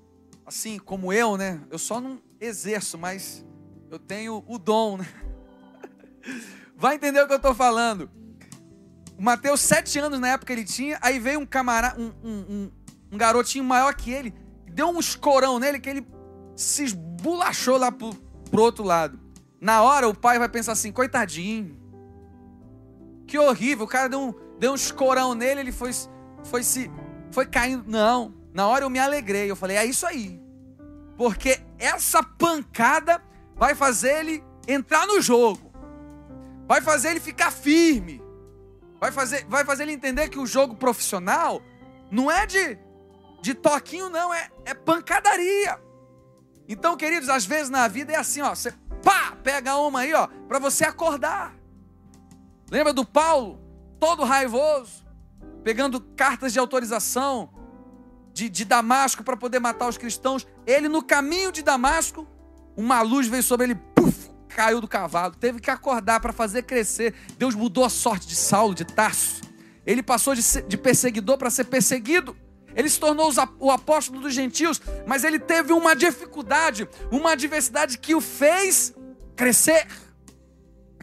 assim 0.47 0.79
como 0.79 1.13
eu, 1.13 1.37
né? 1.37 1.61
Eu 1.71 1.79
só 1.79 2.01
não 2.01 2.21
exerço, 2.41 2.99
mas 2.99 3.45
eu 3.91 3.99
tenho 3.99 4.45
o 4.47 4.59
dom, 4.59 4.99
né? 4.99 5.07
Vai 6.77 6.95
entender 6.95 7.21
o 7.23 7.27
que 7.27 7.33
eu 7.33 7.39
estou 7.39 7.55
falando. 7.55 8.11
O 9.19 9.23
Mateus, 9.23 9.61
sete 9.61 9.99
anos 9.99 10.21
na 10.21 10.29
época 10.29 10.53
ele 10.53 10.65
tinha, 10.65 10.99
aí 11.01 11.19
veio 11.19 11.41
um 11.41 11.47
camarada, 11.47 12.01
um, 12.01 12.13
um, 12.23 12.39
um, 12.49 12.71
um, 13.13 13.19
garotinho 13.19 13.65
maior 13.65 13.93
que 13.95 14.13
ele, 14.13 14.33
deu 14.71 14.89
um 14.89 15.01
escorão 15.01 15.59
nele 15.59 15.81
que 15.81 15.91
ele 15.91 16.07
se 16.55 16.85
esbulachou 16.85 17.79
lá 17.79 17.91
pro, 17.91 18.15
pro 18.51 18.63
outro 18.63 18.85
lado. 18.85 19.19
Na 19.61 19.83
hora 19.83 20.09
o 20.09 20.15
pai 20.15 20.39
vai 20.39 20.49
pensar 20.49 20.73
assim, 20.73 20.93
coitadinho. 20.93 21.77
Que 23.29 23.39
horrível, 23.39 23.85
o 23.85 23.89
cara 23.89 24.09
deu 24.09 24.21
um, 24.21 24.35
deu 24.59 24.73
um 24.73 24.75
escorão 24.75 25.35
nele, 25.35 25.61
ele 25.61 25.73
foi, 25.73 25.93
foi 26.43 26.65
se 26.65 26.91
foi 27.31 27.47
caindo. 27.47 27.85
Não, 27.87 28.35
na 28.53 28.67
hora 28.67 28.85
eu 28.85 28.91
me 28.91 28.99
alegrei, 28.99 29.49
eu 29.49 29.55
falei, 29.55 29.77
é 29.77 29.85
isso 29.85 30.05
aí. 30.05 30.43
Porque 31.17 31.61
essa 31.79 32.23
pancada 32.23 33.23
vai 33.55 33.77
fazer 33.77 34.19
ele 34.19 34.45
entrar 34.67 35.07
no 35.07 35.21
jogo 35.21 35.69
vai 36.69 36.83
fazer 36.83 37.13
ele 37.13 37.21
ficar 37.21 37.51
firme, 37.51 38.23
vai 39.01 39.11
fazer, 39.11 39.47
vai 39.47 39.65
fazer 39.65 39.85
ele 39.85 39.93
entender 39.93 40.29
que 40.29 40.39
o 40.39 40.45
jogo 40.45 40.77
profissional 40.77 41.63
não 42.11 42.31
é 42.31 42.45
de, 42.45 42.79
de 43.41 43.55
toquinho, 43.55 44.11
não, 44.11 44.35
é, 44.35 44.51
é 44.67 44.75
pancadaria. 44.75 45.81
Então, 46.69 46.95
queridos, 46.95 47.31
às 47.31 47.47
vezes 47.47 47.71
na 47.71 47.89
vida 47.89 48.13
é 48.13 48.17
assim, 48.17 48.43
ó, 48.43 48.55
você 48.55 48.71
pá, 49.03 49.35
pega 49.43 49.77
uma 49.77 50.01
aí, 50.01 50.13
ó, 50.13 50.27
para 50.47 50.59
você 50.59 50.85
acordar. 50.85 51.57
Lembra 52.71 52.93
do 52.93 53.05
Paulo, 53.05 53.61
todo 53.99 54.25
raivoso, 54.25 55.07
pegando 55.65 56.01
cartas 56.01 56.53
de 56.53 56.59
autorização 56.59 57.51
de, 58.33 58.49
de 58.49 58.65
Damasco 58.65 59.25
para 59.25 59.37
poder 59.37 59.59
matar 59.59 59.89
os 59.89 59.97
cristãos. 59.97 60.47
Ele, 60.67 60.89
no 60.89 61.03
caminho 61.03 61.51
de 61.51 61.63
Damasco, 61.63 62.27
uma 62.77 63.01
luz 63.01 63.27
veio 63.27 63.43
sobre 63.43 63.67
ele, 63.69 63.75
puf, 63.75 64.31
caiu 64.49 64.81
do 64.81 64.89
cavalo, 64.89 65.35
teve 65.35 65.61
que 65.61 65.71
acordar 65.71 66.21
para 66.21 66.33
fazer 66.33 66.63
crescer. 66.63 67.15
Deus 67.39 67.55
mudou 67.55 67.85
a 67.85 67.89
sorte 67.89 68.27
de 68.27 68.37
Saulo, 68.37 68.75
de 68.75 68.85
Tarso. 68.85 69.43
Ele 69.87 70.03
passou 70.03 70.35
de, 70.35 70.43
de 70.63 70.77
perseguidor 70.77 71.39
para 71.39 71.51
ser 71.51 71.65
perseguido. 71.65 72.37
Ele 72.75 72.89
se 72.89 73.01
tornou 73.01 73.33
o 73.59 73.71
apóstolo 73.71 74.21
dos 74.21 74.35
gentios, 74.35 74.81
mas 75.07 75.25
ele 75.25 75.39
teve 75.39 75.73
uma 75.73 75.97
dificuldade, 75.97 76.87
uma 77.11 77.33
adversidade 77.33 77.99
que 77.99 78.15
o 78.15 78.21
fez 78.21 78.95
crescer. 79.35 79.87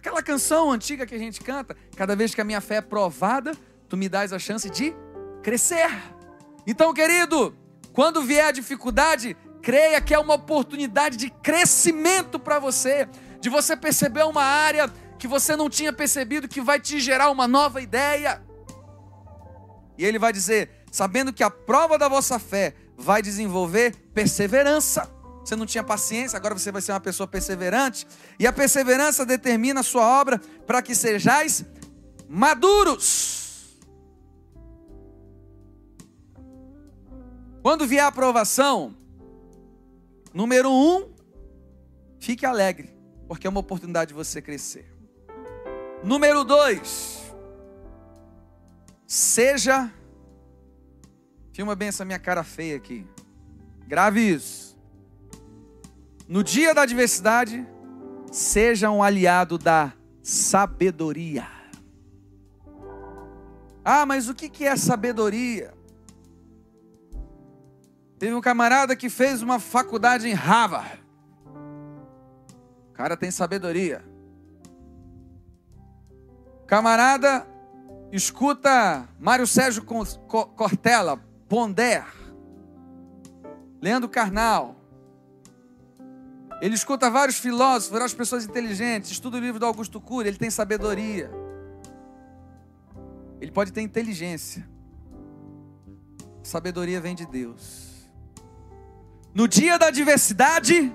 Aquela 0.06 0.22
canção 0.22 0.72
antiga 0.72 1.04
que 1.04 1.16
a 1.16 1.18
gente 1.18 1.42
canta, 1.42 1.76
cada 1.96 2.16
vez 2.16 2.36
que 2.36 2.40
a 2.40 2.44
minha 2.44 2.62
fé 2.62 2.76
é 2.76 2.82
provada, 2.82 3.54
tu 3.90 3.98
me 3.98 4.08
dás 4.08 4.32
a 4.32 4.38
chance 4.38 4.70
de 4.70 4.94
crescer. 5.42 5.90
Então, 6.68 6.94
querido, 6.94 7.58
quando 7.92 8.22
vier 8.22 8.46
a 8.46 8.52
dificuldade, 8.52 9.36
creia 9.64 10.00
que 10.00 10.14
é 10.14 10.20
uma 10.20 10.36
oportunidade 10.36 11.18
de 11.18 11.32
crescimento 11.32 12.38
para 12.38 12.60
você 12.60 13.10
de 13.42 13.50
você 13.50 13.76
perceber 13.76 14.24
uma 14.26 14.44
área 14.44 14.94
que 15.18 15.28
você 15.28 15.56
não 15.56 15.72
tinha 15.72 15.92
percebido 15.92 16.48
que 16.48 16.62
vai 16.62 16.80
te 16.80 17.00
gerar 17.00 17.32
uma 17.32 17.48
nova 17.48 17.82
ideia. 17.82 18.44
E 19.98 20.06
ele 20.06 20.20
vai 20.20 20.32
dizer: 20.32 20.70
sabendo 20.92 21.34
que 21.34 21.42
a 21.42 21.50
prova 21.50 21.98
da 21.98 22.08
vossa 22.08 22.38
fé 22.38 22.76
vai 22.96 23.24
desenvolver 23.24 23.96
perseverança. 24.14 25.15
Você 25.46 25.56
não 25.56 25.66
tinha 25.68 25.84
paciência, 25.84 26.36
agora 26.36 26.58
você 26.58 26.72
vai 26.72 26.82
ser 26.82 26.92
uma 26.92 27.00
pessoa 27.00 27.28
perseverante. 27.28 28.08
E 28.40 28.48
a 28.48 28.52
perseverança 28.52 29.24
determina 29.24 29.82
a 29.82 29.84
sua 29.84 30.20
obra 30.20 30.40
para 30.66 30.82
que 30.82 30.96
sejais 30.96 31.64
maduros. 32.28 33.78
Quando 37.62 37.86
vier 37.86 38.04
a 38.04 38.08
aprovação, 38.08 38.96
número 40.34 40.72
um, 40.72 41.14
fique 42.20 42.46
alegre 42.46 42.96
porque 43.28 43.48
é 43.48 43.50
uma 43.50 43.60
oportunidade 43.60 44.10
de 44.10 44.14
você 44.14 44.42
crescer. 44.42 44.92
Número 46.04 46.44
dois, 46.44 47.34
seja. 49.08 49.92
Filma 51.54 51.76
bem 51.76 51.88
essa 51.88 52.04
minha 52.04 52.20
cara 52.20 52.44
feia 52.44 52.76
aqui. 52.76 53.08
Grave 53.88 54.22
isso. 54.22 54.65
No 56.28 56.44
dia 56.44 56.74
da 56.74 56.82
adversidade, 56.82 57.68
seja 58.32 58.90
um 58.90 59.04
aliado 59.04 59.58
da 59.58 59.94
sabedoria. 60.24 61.48
Ah, 63.84 64.06
mas 64.06 64.28
o 64.28 64.34
que 64.34 64.66
é 64.66 64.76
sabedoria? 64.76 65.72
Teve 68.18 68.34
um 68.34 68.42
camarada 68.42 68.96
que 68.96 69.10
fez 69.10 69.44
uma 69.44 69.60
faculdade 69.60 70.28
em 70.28 70.34
Harvard. 70.34 71.04
cara 72.94 73.16
tem 73.16 73.30
sabedoria. 73.30 74.04
Camarada, 76.66 77.46
escuta 78.12 79.08
Mário 79.20 79.46
Sérgio 79.46 79.84
Cortella, 79.84 81.20
Ponder, 81.48 82.04
Leandro 83.80 84.10
Carnal. 84.10 84.76
Ele 86.62 86.76
escuta 86.76 87.10
vários 87.10 87.38
filósofos, 87.38 87.92
várias 87.92 88.14
pessoas 88.14 88.46
inteligentes, 88.46 89.12
estuda 89.12 89.38
o 89.38 89.40
livro 89.40 89.60
do 89.60 89.66
Augusto 89.66 90.00
Cury, 90.00 90.30
ele 90.30 90.38
tem 90.38 90.50
sabedoria. 90.50 91.30
Ele 93.42 93.52
pode 93.52 93.72
ter 93.72 93.82
inteligência. 93.82 94.68
Sabedoria 96.42 97.02
vem 97.02 97.16
de 97.16 97.26
Deus. 97.26 98.10
No 99.34 99.48
dia 99.48 99.78
da 99.78 99.88
adversidade, 99.88 100.94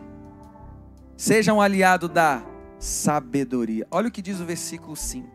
seja 1.16 1.52
um 1.52 1.60
aliado 1.60 2.08
da 2.08 2.42
sabedoria. 2.78 3.86
Olha 3.90 4.08
o 4.08 4.10
que 4.10 4.22
diz 4.22 4.40
o 4.40 4.46
versículo 4.46 4.96
5. 4.96 5.28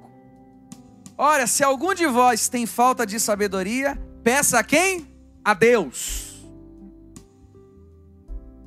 Ora, 1.17 1.45
se 1.45 1.63
algum 1.63 1.93
de 1.93 2.07
vós 2.07 2.49
tem 2.49 2.65
falta 2.65 3.05
de 3.05 3.19
sabedoria, 3.19 3.95
peça 4.23 4.59
a 4.59 4.63
quem? 4.63 5.07
A 5.43 5.53
Deus. 5.53 6.24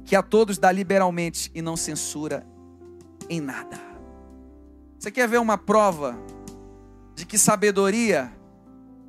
Que 0.09 0.17
a 0.17 0.23
todos 0.23 0.57
dá 0.57 0.73
liberalmente 0.73 1.51
e 1.55 1.61
não 1.61 1.77
censura 1.77 2.47
em 3.29 3.41
nada. 3.41 3.79
Você 4.99 5.11
quer 5.11 5.29
ver 5.29 5.39
uma 5.39 5.59
prova 5.59 6.19
de 7.15 7.27
que 7.27 7.37
sabedoria 7.37 8.33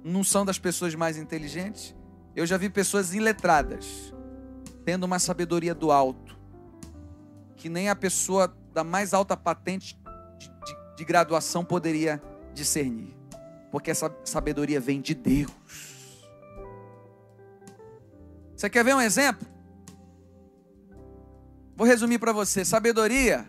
não 0.04 0.24
são 0.24 0.44
das 0.44 0.60
pessoas 0.60 0.94
mais 0.94 1.18
inteligentes? 1.18 1.96
Eu 2.36 2.46
já 2.46 2.58
vi 2.58 2.70
pessoas 2.70 3.14
iletradas 3.14 4.14
tendo 4.84 5.06
uma 5.06 5.20
sabedoria 5.20 5.74
do 5.74 5.92
alto, 5.92 6.38
que 7.56 7.70
nem 7.70 7.90
a 7.90 7.96
pessoa 7.96 8.54
da 8.74 8.84
mais 8.84 9.14
alta 9.14 9.38
patente 9.38 9.98
de, 10.38 10.48
de, 10.48 10.96
de 10.98 11.06
graduação 11.06 11.64
poderia 11.64 12.22
discernir 12.54 13.20
porque 13.72 13.92
essa 13.92 14.14
sabedoria 14.24 14.80
vem 14.80 15.02
de 15.02 15.14
Deus. 15.14 15.52
Você 18.56 18.70
quer 18.70 18.84
ver 18.84 18.96
um 18.96 19.02
exemplo? 19.02 19.48
Vou 21.80 21.88
resumir 21.88 22.20
para 22.20 22.34
você: 22.34 22.66
sabedoria 22.66 23.48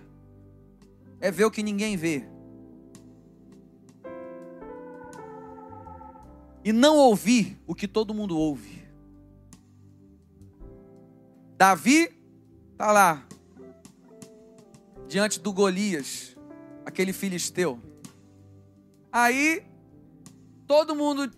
é 1.20 1.32
ver 1.32 1.46
o 1.46 1.50
que 1.50 1.64
ninguém 1.64 1.96
vê. 1.96 2.24
E 6.62 6.72
não 6.72 6.96
ouvir 6.96 7.60
o 7.66 7.74
que 7.74 7.88
todo 7.88 8.14
mundo 8.14 8.38
ouve. 8.38 8.86
Davi 11.56 12.08
está 12.70 12.92
lá, 12.92 13.26
diante 15.08 15.40
do 15.40 15.52
Golias, 15.52 16.36
aquele 16.86 17.12
filisteu. 17.12 17.80
Aí 19.10 19.64
todo 20.68 20.94
mundo 20.94 21.28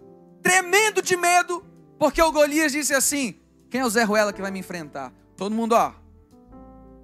tremendo 0.43 1.01
de 1.01 1.17
medo, 1.17 1.65
porque 1.99 2.21
o 2.21 2.31
Golias 2.31 2.71
disse 2.71 2.93
assim: 2.93 3.35
Quem 3.71 3.81
é 3.81 3.87
o 3.87 3.89
Zé 3.89 4.05
Ruela 4.05 4.31
que 4.31 4.43
vai 4.43 4.51
me 4.51 4.59
enfrentar? 4.59 5.11
Todo 5.39 5.55
mundo, 5.55 5.73
ó, 5.73 6.02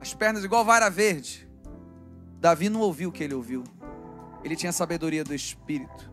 as 0.01 0.15
pernas 0.15 0.45
igual 0.45 0.65
vara 0.65 0.89
verde. 0.89 1.49
Davi 2.41 2.69
não 2.69 2.81
ouviu 2.81 3.09
o 3.09 3.13
que 3.13 3.25
ele 3.25 3.35
ouviu, 3.35 3.65
ele 4.45 4.55
tinha 4.55 4.73
sabedoria 4.73 5.25
do 5.25 5.35
Espírito. 5.35 6.13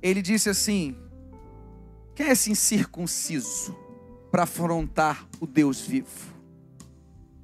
Ele 0.00 0.20
disse 0.20 0.50
assim: 0.50 0.96
Quem 2.14 2.26
é 2.26 2.32
esse 2.32 2.50
incircunciso 2.50 3.76
para 4.30 4.42
afrontar 4.42 5.26
o 5.40 5.46
Deus 5.46 5.80
vivo? 5.80 6.32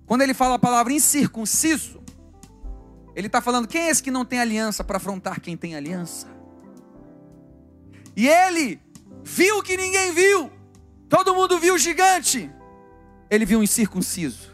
Quando 0.05 0.23
ele 0.23 0.35
fala 0.35 0.57
a 0.57 0.59
palavra 0.59 0.93
incircunciso, 0.93 2.03
ele 3.15 3.29
está 3.29 3.41
falando: 3.41 3.69
Quem 3.69 3.83
é 3.83 3.91
esse 3.91 4.03
que 4.03 4.11
não 4.11 4.25
tem 4.25 4.41
aliança 4.41 4.83
para 4.83 4.97
afrontar 4.97 5.41
quem 5.41 5.57
tem 5.57 5.77
aliança? 5.77 6.27
E 8.17 8.27
ele 8.27 8.81
viu 9.23 9.63
que 9.63 9.77
ninguém 9.77 10.13
viu. 10.13 10.51
Todo 11.09 11.35
mundo 11.35 11.59
viu 11.59 11.75
o 11.75 11.79
gigante. 11.79 12.51
Ele 13.31 13.45
viu 13.45 13.61
um 13.61 13.63
incircunciso. 13.63 14.53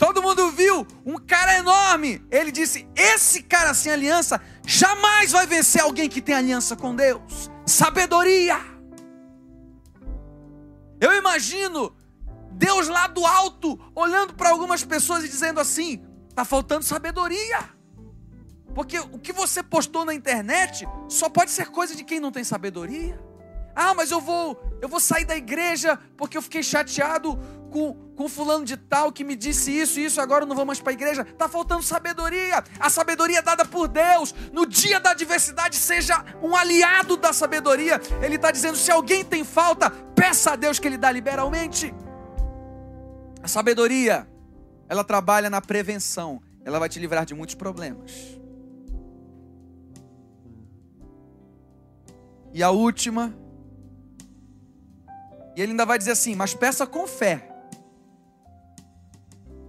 Todo 0.00 0.22
mundo 0.22 0.50
viu 0.50 0.86
um 1.04 1.18
cara 1.18 1.58
enorme. 1.58 2.26
Ele 2.30 2.50
disse: 2.50 2.88
Esse 2.96 3.42
cara 3.42 3.74
sem 3.74 3.92
aliança 3.92 4.40
jamais 4.66 5.30
vai 5.30 5.46
vencer 5.46 5.82
alguém 5.82 6.08
que 6.08 6.22
tem 6.22 6.34
aliança 6.34 6.74
com 6.74 6.96
Deus. 6.96 7.50
Sabedoria. 7.66 8.58
Eu 10.98 11.12
imagino 11.12 11.94
Deus 12.52 12.88
lá 12.88 13.08
do 13.08 13.26
alto, 13.26 13.78
olhando 13.94 14.32
para 14.32 14.48
algumas 14.48 14.82
pessoas 14.82 15.22
e 15.22 15.28
dizendo 15.28 15.60
assim: 15.60 16.02
está 16.30 16.46
faltando 16.46 16.82
sabedoria. 16.82 17.68
Porque 18.74 18.98
o 18.98 19.18
que 19.18 19.34
você 19.34 19.62
postou 19.62 20.06
na 20.06 20.14
internet 20.14 20.88
só 21.10 21.28
pode 21.28 21.50
ser 21.50 21.66
coisa 21.66 21.94
de 21.94 22.04
quem 22.04 22.18
não 22.18 22.32
tem 22.32 22.42
sabedoria. 22.42 23.20
Ah, 23.76 23.92
mas 23.92 24.10
eu 24.10 24.20
vou, 24.20 24.58
eu 24.80 24.88
vou 24.88 24.98
sair 24.98 25.26
da 25.26 25.36
igreja 25.36 25.98
porque 26.16 26.38
eu 26.38 26.42
fiquei 26.42 26.62
chateado 26.62 27.38
com, 27.70 27.94
com 28.16 28.28
fulano 28.28 28.64
de 28.64 28.76
tal 28.76 29.10
que 29.10 29.24
me 29.24 29.34
disse 29.34 29.70
isso 29.70 29.98
e 29.98 30.04
isso, 30.04 30.20
agora 30.20 30.44
eu 30.44 30.48
não 30.48 30.56
vou 30.56 30.66
mais 30.66 30.80
para 30.80 30.92
a 30.92 30.92
igreja. 30.92 31.22
Está 31.22 31.48
faltando 31.48 31.82
sabedoria. 31.82 32.62
A 32.78 32.90
sabedoria 32.90 33.40
dada 33.40 33.64
por 33.64 33.88
Deus. 33.88 34.34
No 34.52 34.66
dia 34.66 35.00
da 35.00 35.12
adversidade, 35.12 35.76
seja 35.76 36.22
um 36.42 36.54
aliado 36.54 37.16
da 37.16 37.32
sabedoria. 37.32 38.00
Ele 38.20 38.36
está 38.36 38.50
dizendo: 38.50 38.76
se 38.76 38.90
alguém 38.90 39.24
tem 39.24 39.44
falta, 39.44 39.90
peça 39.90 40.52
a 40.52 40.56
Deus 40.56 40.78
que 40.78 40.86
Ele 40.86 40.98
dá 40.98 41.10
liberalmente. 41.10 41.94
A 43.42 43.48
sabedoria, 43.48 44.28
ela 44.88 45.02
trabalha 45.02 45.48
na 45.48 45.60
prevenção. 45.60 46.42
Ela 46.64 46.78
vai 46.78 46.88
te 46.88 46.98
livrar 46.98 47.24
de 47.24 47.34
muitos 47.34 47.54
problemas. 47.54 48.38
E 52.52 52.62
a 52.62 52.70
última. 52.70 53.34
E 55.56 55.62
ele 55.62 55.72
ainda 55.72 55.86
vai 55.86 55.98
dizer 55.98 56.12
assim: 56.12 56.34
mas 56.34 56.54
peça 56.54 56.86
com 56.86 57.06
fé. 57.06 57.49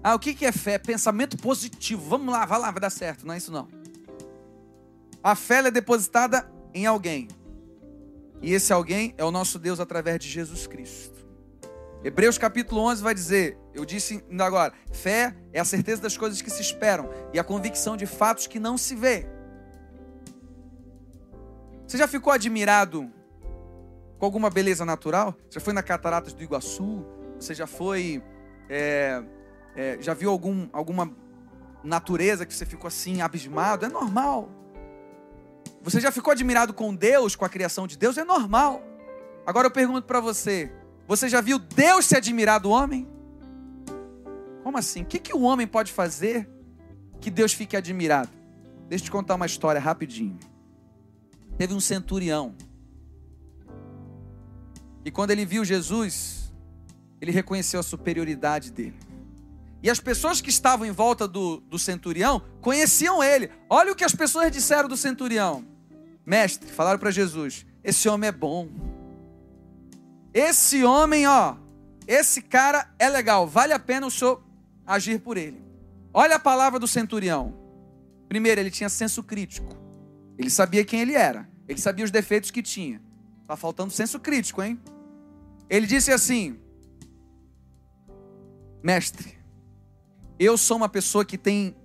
Ah, 0.03 0.15
o 0.15 0.19
que 0.19 0.45
é 0.45 0.51
fé? 0.51 0.77
Pensamento 0.77 1.37
positivo. 1.37 2.09
Vamos 2.09 2.33
lá, 2.33 2.45
vai 2.45 2.59
lá, 2.59 2.71
vai 2.71 2.81
dar 2.81 2.89
certo. 2.89 3.25
Não 3.25 3.33
é 3.33 3.37
isso 3.37 3.51
não. 3.51 3.67
A 5.23 5.35
fé 5.35 5.59
é 5.59 5.71
depositada 5.71 6.49
em 6.73 6.85
alguém. 6.85 7.27
E 8.41 8.53
esse 8.53 8.73
alguém 8.73 9.13
é 9.17 9.23
o 9.23 9.29
nosso 9.29 9.59
Deus 9.59 9.79
através 9.79 10.19
de 10.19 10.27
Jesus 10.27 10.65
Cristo. 10.65 11.21
Hebreus 12.03 12.39
capítulo 12.39 12.81
11 12.81 13.03
vai 13.03 13.13
dizer, 13.13 13.59
eu 13.75 13.85
disse 13.85 14.23
ainda 14.27 14.43
agora, 14.43 14.73
fé 14.91 15.35
é 15.53 15.59
a 15.59 15.65
certeza 15.65 16.01
das 16.01 16.17
coisas 16.17 16.41
que 16.41 16.49
se 16.49 16.59
esperam 16.59 17.07
e 17.31 17.37
a 17.37 17.43
convicção 17.43 17.95
de 17.95 18.07
fatos 18.07 18.47
que 18.47 18.59
não 18.59 18.75
se 18.75 18.95
vê. 18.95 19.27
Você 21.85 21.97
já 21.97 22.07
ficou 22.07 22.33
admirado 22.33 23.11
com 24.17 24.25
alguma 24.25 24.49
beleza 24.49 24.83
natural? 24.83 25.35
Você 25.47 25.59
já 25.59 25.61
foi 25.61 25.73
na 25.73 25.83
Cataratas 25.83 26.33
do 26.33 26.41
Iguaçu? 26.41 27.05
Você 27.39 27.53
já 27.53 27.67
foi. 27.67 28.23
É, 28.67 29.21
é, 29.75 29.97
já 30.01 30.13
viu 30.13 30.29
algum, 30.29 30.67
alguma 30.73 31.11
natureza 31.83 32.45
que 32.45 32.53
você 32.53 32.65
ficou 32.65 32.87
assim, 32.87 33.21
abismado? 33.21 33.85
É 33.85 33.89
normal. 33.89 34.49
Você 35.81 35.99
já 35.99 36.11
ficou 36.11 36.31
admirado 36.31 36.73
com 36.73 36.93
Deus, 36.93 37.35
com 37.35 37.45
a 37.45 37.49
criação 37.49 37.87
de 37.87 37.97
Deus? 37.97 38.17
É 38.17 38.23
normal. 38.23 38.83
Agora 39.45 39.67
eu 39.67 39.71
pergunto 39.71 40.05
para 40.05 40.19
você: 40.19 40.71
você 41.07 41.27
já 41.27 41.41
viu 41.41 41.57
Deus 41.57 42.05
se 42.05 42.15
admirar 42.15 42.59
do 42.59 42.69
homem? 42.69 43.07
Como 44.63 44.77
assim? 44.77 45.01
O 45.01 45.05
que, 45.05 45.19
que 45.19 45.33
o 45.33 45.41
homem 45.41 45.65
pode 45.65 45.91
fazer 45.91 46.47
que 47.19 47.31
Deus 47.31 47.53
fique 47.53 47.75
admirado? 47.75 48.29
Deixa 48.87 49.03
eu 49.03 49.05
te 49.05 49.11
contar 49.11 49.35
uma 49.35 49.45
história 49.45 49.81
rapidinho. 49.81 50.37
Teve 51.57 51.73
um 51.73 51.79
centurião. 51.79 52.55
E 55.03 55.09
quando 55.09 55.31
ele 55.31 55.45
viu 55.45 55.65
Jesus, 55.65 56.53
ele 57.19 57.31
reconheceu 57.31 57.79
a 57.79 57.83
superioridade 57.83 58.71
dele. 58.71 59.10
E 59.83 59.89
as 59.89 59.99
pessoas 59.99 60.41
que 60.41 60.49
estavam 60.49 60.85
em 60.85 60.91
volta 60.91 61.27
do, 61.27 61.57
do 61.61 61.79
centurião 61.79 62.41
conheciam 62.61 63.23
ele. 63.23 63.49
Olha 63.69 63.91
o 63.91 63.95
que 63.95 64.03
as 64.03 64.13
pessoas 64.13 64.51
disseram 64.51 64.87
do 64.87 64.95
centurião. 64.95 65.65
Mestre, 66.25 66.69
falaram 66.69 66.99
para 66.99 67.09
Jesus: 67.09 67.65
esse 67.83 68.07
homem 68.07 68.27
é 68.27 68.31
bom. 68.31 68.69
Esse 70.33 70.83
homem, 70.83 71.27
ó, 71.27 71.55
esse 72.07 72.41
cara 72.41 72.89
é 72.97 73.09
legal, 73.09 73.47
vale 73.47 73.73
a 73.73 73.79
pena 73.79 74.07
o 74.07 74.11
senhor 74.11 74.41
agir 74.85 75.19
por 75.19 75.35
ele. 75.35 75.61
Olha 76.13 76.35
a 76.35 76.39
palavra 76.39 76.79
do 76.79 76.87
centurião. 76.87 77.53
Primeiro, 78.29 78.61
ele 78.61 78.71
tinha 78.71 78.89
senso 78.89 79.23
crítico. 79.23 79.75
Ele 80.37 80.49
sabia 80.49 80.85
quem 80.85 81.01
ele 81.01 81.13
era. 81.13 81.49
Ele 81.67 81.79
sabia 81.79 82.05
os 82.05 82.11
defeitos 82.11 82.51
que 82.51 82.61
tinha. 82.61 83.01
Está 83.41 83.55
faltando 83.55 83.91
senso 83.91 84.19
crítico, 84.19 84.61
hein? 84.61 84.79
Ele 85.69 85.87
disse 85.87 86.11
assim: 86.11 86.59
Mestre, 88.83 89.37
eu 90.43 90.57
sou 90.57 90.77
uma 90.77 90.89
pessoa 90.89 91.23
que 91.23 91.37
tem 91.37 91.75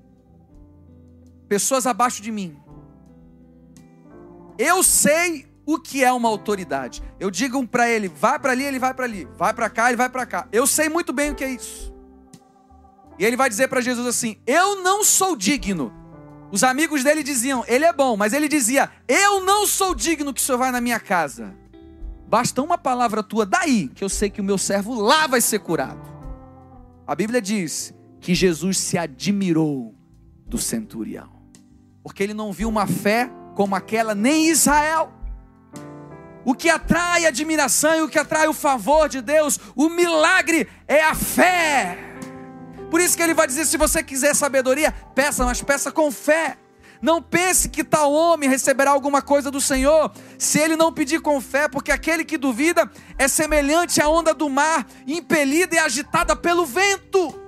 pessoas 1.47 1.87
abaixo 1.87 2.23
de 2.23 2.33
mim. 2.33 2.57
Eu 4.59 4.83
sei 4.83 5.47
o 5.67 5.79
que 5.79 6.03
é 6.03 6.11
uma 6.11 6.31
autoridade. 6.31 7.03
Eu 7.21 7.31
digo 7.31 7.67
para 7.67 7.91
ele, 7.91 8.09
vai 8.09 8.39
para 8.39 8.53
ali, 8.53 8.65
ele 8.65 8.79
vai 8.79 8.95
para 8.95 9.05
ali. 9.05 9.29
Vai 9.37 9.53
para 9.53 9.69
cá, 9.69 9.89
ele 9.89 9.97
vai 9.97 10.09
para 10.09 10.25
cá. 10.25 10.49
Eu 10.51 10.67
sei 10.67 10.89
muito 10.89 11.13
bem 11.13 11.33
o 11.33 11.35
que 11.35 11.45
é 11.45 11.51
isso. 11.51 11.95
E 13.19 13.27
ele 13.27 13.37
vai 13.37 13.51
dizer 13.51 13.69
para 13.69 13.83
Jesus 13.83 14.07
assim: 14.07 14.39
Eu 14.47 14.83
não 14.83 15.05
sou 15.05 15.37
digno. 15.37 15.93
Os 16.51 16.65
amigos 16.65 17.05
dele 17.05 17.23
diziam: 17.23 17.63
Ele 17.69 17.85
é 17.85 17.93
bom, 17.93 18.17
mas 18.17 18.33
ele 18.33 18.49
dizia: 18.49 18.91
Eu 19.07 19.45
não 19.45 19.67
sou 19.67 19.95
digno 19.95 20.33
que 20.33 20.41
o 20.41 20.43
senhor 20.43 20.57
vá 20.57 20.73
na 20.73 20.81
minha 20.81 20.99
casa. 20.99 21.55
Basta 22.27 22.63
uma 22.63 22.79
palavra 22.79 23.23
tua 23.23 23.45
daí, 23.45 23.89
que 23.89 24.03
eu 24.03 24.09
sei 24.09 24.31
que 24.31 24.41
o 24.41 24.45
meu 24.45 24.57
servo 24.57 24.95
lá 24.95 25.27
vai 25.27 25.43
ser 25.43 25.59
curado. 25.59 26.01
A 27.07 27.15
Bíblia 27.15 27.41
diz 27.41 27.95
que 28.27 28.35
Jesus 28.35 28.79
se 28.79 28.99
admirou 28.99 29.95
do 30.49 30.59
centurião, 30.59 31.31
porque 32.03 32.25
ele 32.25 32.35
não 32.35 32.53
viu 32.53 32.69
uma 32.69 32.85
fé 32.85 33.31
como 33.55 33.77
aquela 33.77 34.17
nem 34.17 34.49
em 34.49 34.51
Israel. 34.51 35.13
O 36.45 36.53
que 36.53 36.69
atrai 36.69 37.25
admiração 37.25 37.95
e 37.95 38.01
o 38.01 38.09
que 38.09 38.19
atrai 38.19 38.49
o 38.49 38.53
favor 38.53 39.09
de 39.09 39.23
Deus, 39.23 39.61
o 39.77 39.89
milagre 39.89 40.67
é 40.89 41.05
a 41.05 41.15
fé. 41.15 41.97
Por 42.91 43.01
isso 43.01 43.17
que 43.17 43.23
ele 43.23 43.33
vai 43.33 43.47
dizer: 43.47 43.65
se 43.65 43.77
você 43.77 44.03
quiser 44.03 44.35
sabedoria, 44.35 44.91
peça, 45.15 45.45
mas 45.45 45.63
peça 45.63 45.93
com 45.93 46.11
fé. 46.11 46.59
Não 47.01 47.23
pense 47.23 47.69
que 47.69 47.85
tal 47.85 48.13
homem 48.13 48.51
receberá 48.51 48.91
alguma 48.91 49.23
coisa 49.23 49.53
do 49.53 49.61
Senhor, 49.61 50.11
se 50.37 50.59
ele 50.59 50.75
não 50.75 50.93
pedir 50.93 51.21
com 51.21 51.41
fé, 51.41 51.69
porque 51.69 51.93
aquele 51.93 52.25
que 52.25 52.37
duvida 52.37 52.91
é 53.17 53.29
semelhante 53.29 54.03
à 54.03 54.09
onda 54.09 54.35
do 54.35 54.51
mar, 54.51 54.85
impelida 55.07 55.77
e 55.77 55.79
agitada 55.79 56.35
pelo 56.35 56.67
vento. 56.67 57.46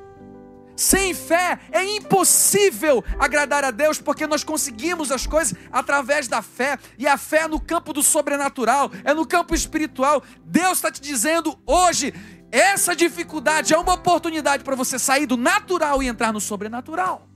Sem 0.79 1.13
fé 1.13 1.59
é 1.73 1.85
impossível 1.97 3.05
agradar 3.19 3.65
a 3.65 3.73
Deus, 3.73 4.01
porque 4.01 4.29
nós 4.29 4.45
conseguimos 4.45 5.11
as 5.11 5.27
coisas 5.27 5.53
através 5.73 6.29
da 6.29 6.41
fé, 6.41 6.79
e 6.97 7.05
a 7.05 7.19
fé 7.19 7.39
é 7.39 7.49
no 7.49 7.59
campo 7.59 7.93
do 7.93 8.01
sobrenatural, 8.01 8.89
é 9.03 9.13
no 9.13 9.27
campo 9.27 9.57
espiritual. 9.57 10.23
Deus 10.45 10.79
está 10.79 10.89
te 10.89 11.01
dizendo 11.01 11.59
hoje: 11.67 12.15
essa 12.53 12.95
dificuldade 12.95 13.75
é 13.75 13.77
uma 13.77 13.95
oportunidade 13.95 14.63
para 14.63 14.77
você 14.77 15.01
sair 15.01 15.27
do 15.27 15.37
natural 15.37 16.01
e 16.01 16.07
entrar 16.07 16.33
no 16.33 16.41
sobrenatural. 16.41 17.27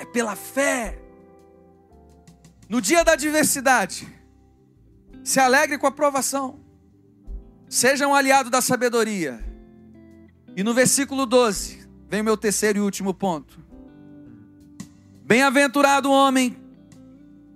É 0.00 0.04
pela 0.04 0.36
fé. 0.36 0.98
No 2.68 2.78
dia 2.78 3.02
da 3.02 3.12
adversidade, 3.12 4.06
se 5.24 5.40
alegre 5.40 5.78
com 5.78 5.86
a 5.86 5.92
provação, 5.92 6.60
seja 7.70 8.06
um 8.06 8.14
aliado 8.14 8.50
da 8.50 8.60
sabedoria 8.60 9.51
e 10.56 10.62
no 10.62 10.74
versículo 10.74 11.24
12, 11.24 11.88
vem 12.08 12.20
o 12.20 12.24
meu 12.24 12.36
terceiro 12.36 12.78
e 12.78 12.82
último 12.82 13.14
ponto. 13.14 13.58
Bem-aventurado 15.24 16.10
o 16.10 16.12
homem 16.12 16.56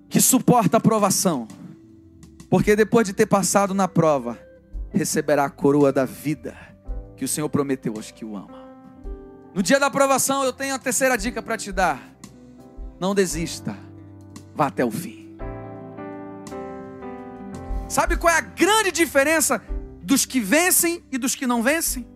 que 0.09 0.21
suporta 0.21 0.79
a 0.79 0.81
provação, 0.81 1.47
porque 2.49 2.75
depois 2.75 3.07
de 3.07 3.13
ter 3.13 3.27
passado 3.27 3.75
na 3.75 3.87
prova, 3.87 4.39
receberá 4.91 5.45
a 5.45 5.51
coroa 5.51 5.93
da 5.93 6.05
vida 6.05 6.57
que 7.17 7.25
o 7.25 7.29
Senhor 7.29 7.49
prometeu 7.49 7.95
aos 7.97 8.11
que 8.11 8.25
o 8.25 8.37
amam. 8.37 8.67
No 9.55 9.63
dia 9.63 9.79
da 9.79 9.87
aprovação, 9.87 10.43
eu 10.45 10.53
tenho 10.53 10.75
a 10.75 10.79
terceira 10.79 11.19
dica 11.19 11.43
para 11.43 11.57
te 11.57 11.73
dar. 11.73 12.01
Não 12.99 13.15
desista, 13.15 13.77
vá 14.55 14.69
até 14.69 14.85
o 14.85 14.91
fim. 14.91 15.37
Sabe 17.89 18.17
qual 18.17 18.33
é 18.33 18.39
a 18.39 18.41
grande 18.41 18.91
diferença 18.91 19.63
dos 20.03 20.25
que 20.25 20.41
vencem 20.41 21.05
e 21.11 21.19
dos 21.19 21.35
que 21.35 21.47
não 21.47 21.63
vencem? 21.63 22.07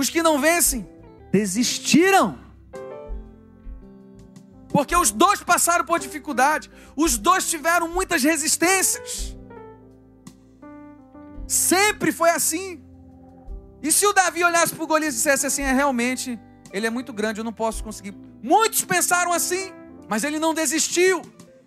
Os 0.00 0.08
que 0.08 0.22
não 0.22 0.38
vencem 0.40 0.88
desistiram. 1.32 2.38
Porque 4.68 4.94
os 4.94 5.10
dois 5.10 5.42
passaram 5.42 5.84
por 5.84 5.98
dificuldade, 5.98 6.70
os 6.94 7.18
dois 7.18 7.50
tiveram 7.50 7.88
muitas 7.88 8.22
resistências. 8.22 9.36
Sempre 11.48 12.12
foi 12.12 12.30
assim. 12.30 12.80
E 13.82 13.90
se 13.90 14.06
o 14.06 14.12
Davi 14.12 14.44
olhasse 14.44 14.72
para 14.72 14.84
o 14.84 14.86
Golias 14.86 15.14
e 15.14 15.16
dissesse 15.16 15.46
assim: 15.46 15.62
é 15.62 15.72
realmente, 15.72 16.38
ele 16.72 16.86
é 16.86 16.90
muito 16.90 17.12
grande, 17.12 17.40
eu 17.40 17.44
não 17.44 17.52
posso 17.52 17.82
conseguir. 17.82 18.14
Muitos 18.40 18.84
pensaram 18.84 19.32
assim, 19.32 19.72
mas 20.08 20.22
ele 20.22 20.38
não 20.38 20.54
desistiu. 20.54 21.22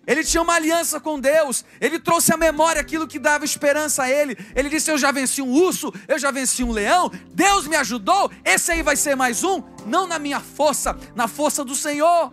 Ele 0.06 0.24
tinha 0.24 0.42
uma 0.42 0.54
aliança 0.54 1.00
com 1.00 1.18
Deus. 1.18 1.64
Ele 1.80 1.98
trouxe 1.98 2.34
à 2.34 2.36
memória 2.36 2.80
aquilo 2.80 3.06
que 3.06 3.18
dava 3.18 3.44
esperança 3.44 4.02
a 4.02 4.10
ele. 4.10 4.36
Ele 4.54 4.68
disse: 4.68 4.90
Eu 4.90 4.98
já 4.98 5.12
venci 5.12 5.40
um 5.40 5.52
urso, 5.52 5.92
eu 6.08 6.18
já 6.18 6.30
venci 6.30 6.64
um 6.64 6.72
leão. 6.72 7.10
Deus 7.32 7.66
me 7.66 7.76
ajudou. 7.76 8.30
Esse 8.44 8.72
aí 8.72 8.82
vai 8.82 8.96
ser 8.96 9.14
mais 9.14 9.44
um. 9.44 9.62
Não 9.86 10.06
na 10.06 10.18
minha 10.18 10.40
força, 10.40 10.98
na 11.14 11.28
força 11.28 11.64
do 11.64 11.74
Senhor. 11.74 12.32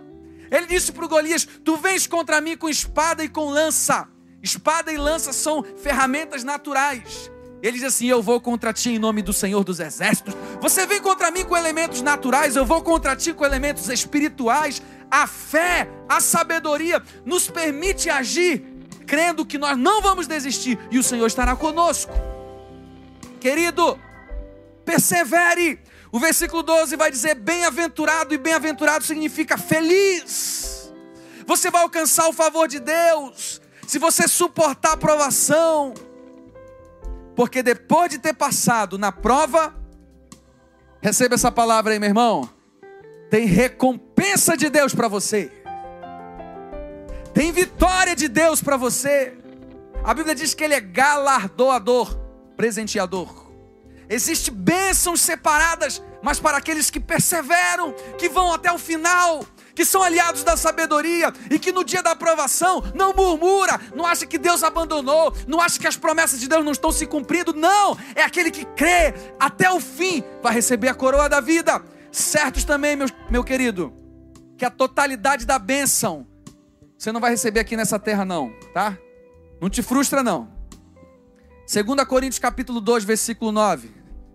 Ele 0.52 0.66
disse 0.66 0.92
para 0.92 1.06
o 1.06 1.10
Golias: 1.10 1.48
Tu 1.64 1.78
vens 1.78 2.08
contra 2.08 2.42
mim 2.42 2.58
com 2.58 2.68
espada 2.68 3.24
e 3.24 3.30
com 3.30 3.50
lança. 3.50 4.08
Espada 4.42 4.92
e 4.92 4.98
lança 4.98 5.32
são 5.32 5.64
ferramentas 5.64 6.44
naturais. 6.44 7.30
Ele 7.62 7.78
diz 7.78 7.84
assim: 7.84 8.08
Eu 8.08 8.22
vou 8.22 8.40
contra 8.40 8.72
ti 8.72 8.92
em 8.92 9.00
nome 9.00 9.22
do 9.22 9.34
Senhor 9.34 9.64
dos 9.64 9.80
Exércitos. 9.80 10.36
Você 10.62 10.86
vem 10.86 11.02
contra 11.02 11.32
mim 11.32 11.44
com 11.44 11.56
elementos 11.56 12.02
naturais, 12.02 12.56
eu 12.56 12.66
vou 12.66 12.82
contra 12.82 13.16
ti 13.16 13.34
com 13.34 13.46
elementos 13.46 13.90
espirituais. 13.90 14.82
A 15.12 15.26
fé, 15.26 15.90
a 16.08 16.22
sabedoria 16.22 17.02
nos 17.26 17.50
permite 17.50 18.10
agir 18.10 18.64
crendo 19.08 19.46
que 19.46 19.58
nós 19.58 19.76
não 19.76 20.02
vamos 20.02 20.28
desistir 20.28 20.78
e 20.92 21.00
o 21.00 21.04
Senhor 21.04 21.26
estará 21.26 21.56
conosco. 21.56 22.14
Querido, 23.40 24.00
persevere. 24.86 25.80
O 26.12 26.20
versículo 26.20 26.64
12 26.64 26.96
vai 26.96 27.12
dizer: 27.12 27.36
bem-aventurado, 27.36 28.34
e 28.34 28.38
bem-aventurado 28.38 29.04
significa 29.04 29.58
feliz. 29.58 30.92
Você 31.46 31.72
vai 31.72 31.82
alcançar 31.82 32.28
o 32.28 32.34
favor 32.34 32.68
de 32.68 32.80
Deus 32.80 33.60
se 33.90 33.98
você 33.98 34.28
suportar 34.28 34.92
a 34.92 34.98
provação, 34.98 35.96
porque 37.40 37.64
depois 37.64 38.10
de 38.10 38.18
ter 38.18 38.34
passado 38.34 38.98
na 38.98 39.14
prova, 39.14 39.74
receba 41.02 41.36
essa 41.36 41.50
palavra 41.50 41.94
aí, 41.94 41.98
meu 41.98 42.10
irmão 42.10 42.50
tem 43.30 43.46
recompensa 43.46 44.58
de 44.58 44.70
Deus 44.70 44.94
para 44.94 45.08
você. 45.08 45.50
Tem 47.34 47.50
vitória 47.54 48.14
de 48.14 48.28
Deus 48.28 48.62
para 48.62 48.76
você. 48.76 49.38
A 50.04 50.14
Bíblia 50.14 50.36
diz 50.36 50.54
que 50.54 50.66
ele 50.66 50.74
é 50.74 50.82
galardoador, 50.82 52.14
presenteador. 52.58 53.50
Existem 54.10 54.54
bênçãos 54.54 55.22
separadas, 55.22 56.04
mas 56.22 56.42
para 56.42 56.58
aqueles 56.58 56.90
que 56.90 57.00
perseveram, 57.00 57.94
que 58.18 58.28
vão 58.28 58.52
até 58.52 58.70
o 58.70 58.78
final, 58.78 59.46
que 59.80 59.86
são 59.86 60.04
aliados 60.04 60.44
da 60.44 60.58
sabedoria 60.58 61.32
e 61.50 61.58
que 61.58 61.72
no 61.72 61.86
dia 61.86 62.04
da 62.04 62.12
aprovação 62.12 62.84
não 62.94 63.14
murmura, 63.14 63.80
não 63.96 64.06
acha 64.06 64.26
que 64.26 64.38
Deus 64.38 64.62
abandonou, 64.62 65.34
não 65.48 65.62
acha 65.62 65.80
que 65.80 65.88
as 65.88 65.96
promessas 65.96 66.38
de 66.38 66.50
Deus 66.50 66.66
não 66.66 66.74
estão 66.74 66.92
se 66.92 67.06
cumprindo. 67.06 67.54
Não, 67.54 67.98
é 68.14 68.22
aquele 68.22 68.52
que 68.52 68.66
crê 68.66 69.14
até 69.40 69.72
o 69.72 69.80
fim, 69.80 70.22
vai 70.44 70.54
receber 70.54 70.90
a 70.90 70.94
coroa 70.94 71.30
da 71.30 71.40
vida 71.40 71.82
certos 72.12 72.66
também, 72.66 72.98
meu, 72.98 73.08
meu 73.30 73.42
querido, 73.42 73.94
que 74.58 74.66
a 74.66 74.70
totalidade 74.70 75.46
da 75.46 75.58
bênção 75.58 76.28
você 76.98 77.14
não 77.14 77.22
vai 77.22 77.32
receber 77.32 77.62
aqui 77.62 77.78
nessa 77.78 77.98
terra, 77.98 78.26
não, 78.26 78.52
tá? 78.74 78.98
Não 79.62 79.70
te 79.70 79.82
frustra, 79.82 80.22
não. 80.22 80.50
2 81.74 82.04
Coríntios 82.06 82.40
capítulo 82.40 82.82
2, 82.82 83.06
versículo 83.06 83.54
9, 83.54 83.90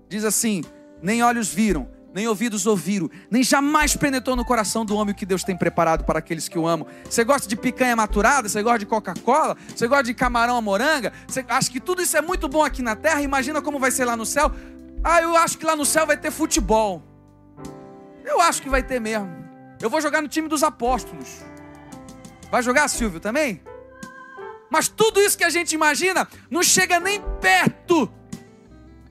diz 0.08 0.24
assim: 0.24 0.64
Nem 1.02 1.22
olhos 1.22 1.52
viram, 1.52 1.86
nem 2.14 2.28
ouvidos 2.28 2.64
ouviram, 2.64 3.10
nem 3.28 3.42
jamais 3.42 3.96
penetrou 3.96 4.36
no 4.36 4.44
coração 4.44 4.84
do 4.84 4.94
homem 4.94 5.12
o 5.12 5.16
que 5.16 5.26
Deus 5.26 5.42
tem 5.42 5.56
preparado 5.56 6.04
para 6.04 6.20
aqueles 6.20 6.48
que 6.48 6.56
o 6.56 6.64
amam. 6.64 6.86
Você 7.10 7.24
gosta 7.24 7.48
de 7.48 7.56
picanha 7.56 7.96
maturada? 7.96 8.48
Você 8.48 8.62
gosta 8.62 8.78
de 8.78 8.86
Coca-Cola? 8.86 9.56
Você 9.74 9.88
gosta 9.88 10.04
de 10.04 10.14
camarão 10.14 10.56
à 10.56 10.62
moranga? 10.62 11.12
Você 11.26 11.44
acha 11.48 11.68
que 11.68 11.80
tudo 11.80 12.00
isso 12.00 12.16
é 12.16 12.22
muito 12.22 12.46
bom 12.46 12.62
aqui 12.62 12.82
na 12.82 12.94
terra? 12.94 13.20
Imagina 13.20 13.60
como 13.60 13.80
vai 13.80 13.90
ser 13.90 14.04
lá 14.04 14.16
no 14.16 14.24
céu. 14.24 14.52
Ah, 15.02 15.20
eu 15.20 15.36
acho 15.36 15.58
que 15.58 15.66
lá 15.66 15.74
no 15.74 15.84
céu 15.84 16.06
vai 16.06 16.16
ter 16.16 16.30
futebol. 16.30 17.02
Eu 18.24 18.40
acho 18.40 18.62
que 18.62 18.68
vai 18.68 18.82
ter 18.82 19.00
mesmo. 19.00 19.28
Eu 19.82 19.90
vou 19.90 20.00
jogar 20.00 20.22
no 20.22 20.28
time 20.28 20.48
dos 20.48 20.62
apóstolos. 20.62 21.44
Vai 22.48 22.62
jogar, 22.62 22.86
Silvio, 22.86 23.18
também? 23.18 23.60
Mas 24.70 24.86
tudo 24.86 25.20
isso 25.20 25.36
que 25.36 25.44
a 25.44 25.50
gente 25.50 25.72
imagina 25.74 26.28
não 26.48 26.62
chega 26.62 27.00
nem 27.00 27.20
perto 27.40 28.08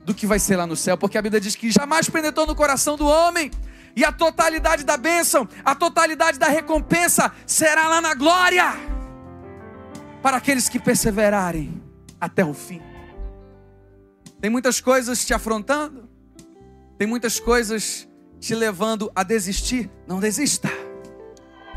do 0.04 0.14
que 0.14 0.26
vai 0.26 0.38
ser 0.38 0.56
lá 0.56 0.66
no 0.66 0.76
céu, 0.76 0.96
porque 0.96 1.16
a 1.16 1.22
Bíblia 1.22 1.40
diz 1.40 1.56
que 1.56 1.70
jamais 1.70 2.08
penetrou 2.08 2.46
no 2.46 2.54
coração 2.54 2.96
do 2.96 3.06
homem, 3.06 3.50
e 3.96 4.04
a 4.04 4.10
totalidade 4.10 4.84
da 4.84 4.96
bênção, 4.96 5.48
a 5.64 5.74
totalidade 5.74 6.38
da 6.38 6.48
recompensa 6.48 7.32
será 7.46 7.88
lá 7.88 8.00
na 8.00 8.14
glória, 8.14 8.72
para 10.22 10.36
aqueles 10.36 10.68
que 10.68 10.78
perseverarem 10.78 11.82
até 12.20 12.44
o 12.44 12.54
fim. 12.54 12.82
Tem 14.40 14.50
muitas 14.50 14.80
coisas 14.80 15.24
te 15.24 15.32
afrontando, 15.32 16.08
tem 16.98 17.06
muitas 17.06 17.40
coisas 17.40 18.08
te 18.40 18.54
levando 18.54 19.10
a 19.14 19.22
desistir, 19.22 19.90
não 20.06 20.20
desista. 20.20 20.68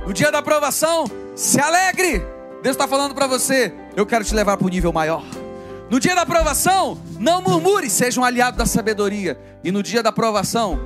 No 0.06 0.14
dia 0.14 0.32
da 0.32 0.40
aprovação, 0.40 1.06
se 1.36 1.60
alegre. 1.60 2.20
Deus 2.62 2.76
está 2.76 2.88
falando 2.88 3.16
para 3.16 3.28
você: 3.28 3.74
eu 3.96 4.06
quero 4.06 4.26
te 4.26 4.34
levar 4.34 4.58
para 4.58 4.66
o 4.66 4.70
nível 4.70 4.92
maior. 4.92 5.24
No 5.90 6.02
dia 6.02 6.14
da 6.14 6.24
aprovação, 6.24 7.02
não 7.18 7.42
murmure, 7.42 7.90
seja 7.90 8.20
um 8.20 8.24
aliado 8.24 8.58
da 8.58 8.66
sabedoria. 8.66 9.40
E 9.64 9.72
no 9.72 9.82
dia 9.82 10.04
da 10.04 10.10
aprovação, 10.10 10.78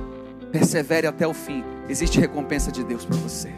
persevere 0.52 1.08
até 1.08 1.26
o 1.26 1.34
fim. 1.34 1.64
Existe 1.88 2.20
recompensa 2.20 2.70
de 2.70 2.84
Deus 2.84 3.04
para 3.04 3.16
você. 3.16 3.52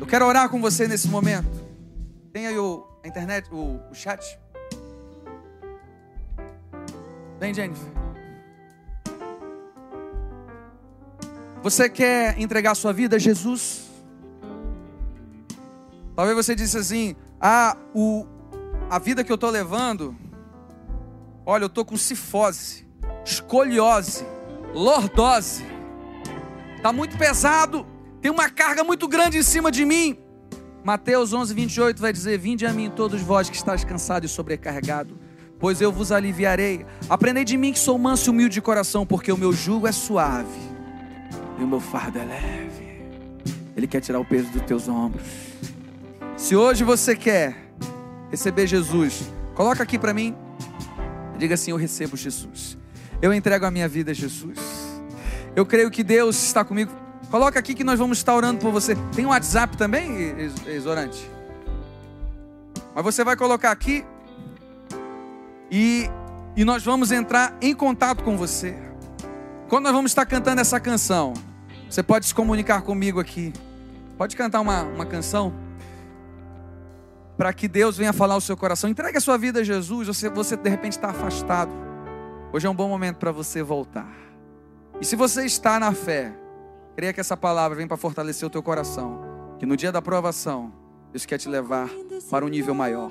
Eu 0.00 0.06
quero 0.06 0.24
orar 0.24 0.48
com 0.48 0.60
você 0.60 0.86
nesse 0.86 1.08
momento. 1.08 1.48
Tem 2.32 2.46
aí 2.46 2.56
o, 2.56 2.86
a 3.02 3.08
internet, 3.08 3.48
o, 3.50 3.80
o 3.90 3.94
chat. 3.94 4.38
Vem, 7.40 7.52
Jennifer. 7.52 7.88
Você 11.64 11.88
quer 11.88 12.38
entregar 12.38 12.76
sua 12.76 12.92
vida 12.92 13.16
a 13.16 13.18
Jesus? 13.18 13.90
Talvez 16.14 16.36
você 16.36 16.54
disse 16.54 16.78
assim: 16.78 17.16
"Ah, 17.40 17.76
o 17.92 18.24
a 18.88 18.98
vida 18.98 19.24
que 19.24 19.30
eu 19.30 19.34
estou 19.34 19.50
levando, 19.50 20.16
olha, 21.44 21.64
eu 21.64 21.68
estou 21.68 21.84
com 21.84 21.96
cifose, 21.96 22.86
escoliose, 23.24 24.24
lordose. 24.72 25.64
Está 26.76 26.92
muito 26.92 27.18
pesado, 27.18 27.86
tem 28.20 28.30
uma 28.30 28.48
carga 28.48 28.84
muito 28.84 29.08
grande 29.08 29.38
em 29.38 29.42
cima 29.42 29.72
de 29.72 29.84
mim. 29.84 30.18
Mateus 30.84 31.32
11, 31.32 31.52
28 31.52 32.00
vai 32.00 32.12
dizer: 32.12 32.38
Vinde 32.38 32.64
a 32.64 32.72
mim, 32.72 32.90
todos 32.94 33.20
vós 33.20 33.50
que 33.50 33.56
estáis 33.56 33.82
cansados 33.82 34.30
e 34.30 34.34
sobrecarregado, 34.34 35.18
pois 35.58 35.80
eu 35.80 35.90
vos 35.90 36.12
aliviarei. 36.12 36.86
Aprendei 37.08 37.44
de 37.44 37.56
mim 37.56 37.72
que 37.72 37.78
sou 37.78 37.98
manso 37.98 38.28
e 38.28 38.30
humilde 38.30 38.54
de 38.54 38.62
coração, 38.62 39.04
porque 39.04 39.32
o 39.32 39.36
meu 39.36 39.52
jugo 39.52 39.88
é 39.88 39.92
suave 39.92 40.60
e 41.58 41.64
o 41.64 41.66
meu 41.66 41.80
fardo 41.80 42.18
é 42.18 42.24
leve. 42.24 42.86
Ele 43.76 43.88
quer 43.88 44.00
tirar 44.00 44.20
o 44.20 44.24
peso 44.24 44.48
dos 44.50 44.62
teus 44.62 44.88
ombros. 44.88 45.26
Se 46.36 46.54
hoje 46.54 46.84
você 46.84 47.16
quer 47.16 47.65
receber 48.30 48.66
Jesus, 48.66 49.30
coloca 49.54 49.82
aqui 49.82 49.98
para 49.98 50.12
mim. 50.12 50.34
Diga 51.38 51.54
assim: 51.54 51.70
Eu 51.70 51.76
recebo 51.76 52.16
Jesus. 52.16 52.76
Eu 53.20 53.32
entrego 53.32 53.64
a 53.64 53.70
minha 53.70 53.88
vida 53.88 54.10
a 54.10 54.14
Jesus. 54.14 54.58
Eu 55.54 55.64
creio 55.64 55.90
que 55.90 56.04
Deus 56.04 56.42
está 56.42 56.64
comigo. 56.64 56.92
Coloca 57.30 57.58
aqui 57.58 57.74
que 57.74 57.82
nós 57.82 57.98
vamos 57.98 58.18
estar 58.18 58.34
orando 58.34 58.60
por 58.60 58.70
você. 58.70 58.94
Tem 59.14 59.24
um 59.24 59.30
WhatsApp 59.30 59.76
também, 59.76 60.34
Exorante? 60.66 61.30
Mas 62.94 63.04
você 63.04 63.24
vai 63.24 63.36
colocar 63.36 63.70
aqui 63.70 64.04
e, 65.70 66.08
e 66.56 66.64
nós 66.64 66.84
vamos 66.84 67.10
entrar 67.10 67.56
em 67.60 67.74
contato 67.74 68.22
com 68.22 68.36
você. 68.36 68.76
Quando 69.68 69.84
nós 69.84 69.92
vamos 69.92 70.10
estar 70.12 70.24
cantando 70.24 70.60
essa 70.60 70.78
canção, 70.78 71.34
você 71.90 72.02
pode 72.02 72.26
se 72.26 72.34
comunicar 72.34 72.82
comigo 72.82 73.18
aqui. 73.18 73.52
Pode 74.16 74.36
cantar 74.36 74.60
uma, 74.60 74.82
uma 74.82 75.04
canção? 75.04 75.52
Para 77.36 77.52
que 77.52 77.68
Deus 77.68 77.96
venha 77.96 78.12
falar 78.12 78.36
o 78.36 78.40
seu 78.40 78.56
coração. 78.56 78.88
Entregue 78.88 79.18
a 79.18 79.20
sua 79.20 79.36
vida 79.36 79.60
a 79.60 79.64
Jesus. 79.64 80.08
Você, 80.08 80.28
você 80.30 80.56
de 80.56 80.68
repente 80.70 80.92
está 80.92 81.10
afastado. 81.10 81.70
Hoje 82.52 82.66
é 82.66 82.70
um 82.70 82.74
bom 82.74 82.88
momento 82.88 83.16
para 83.16 83.30
você 83.30 83.62
voltar. 83.62 84.10
E 85.00 85.04
se 85.04 85.14
você 85.14 85.44
está 85.44 85.78
na 85.78 85.92
fé, 85.92 86.32
creia 86.94 87.12
que 87.12 87.20
essa 87.20 87.36
palavra 87.36 87.76
vem 87.76 87.86
para 87.86 87.96
fortalecer 87.96 88.46
o 88.46 88.50
teu 88.50 88.62
coração. 88.62 89.20
Que 89.58 89.66
no 89.66 89.76
dia 89.76 89.92
da 89.92 90.00
provação, 90.00 90.72
Deus 91.12 91.26
quer 91.26 91.38
te 91.38 91.48
levar 91.48 91.90
para 92.30 92.44
um 92.44 92.48
nível 92.48 92.74
maior. 92.74 93.10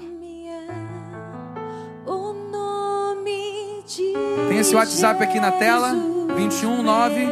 Tem 4.49 4.57
esse 4.57 4.73
WhatsApp 4.75 5.23
aqui 5.23 5.39
na 5.39 5.51
tela, 5.51 5.93
219 5.93 7.27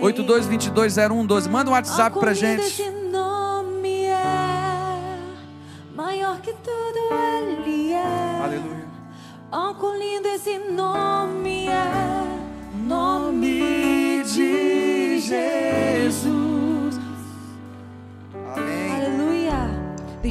8222 0.00 0.96
0112. 0.96 1.48
Manda 1.48 1.70
um 1.70 1.74
WhatsApp 1.74 2.18
pra 2.18 2.34
gente. 2.34 3.01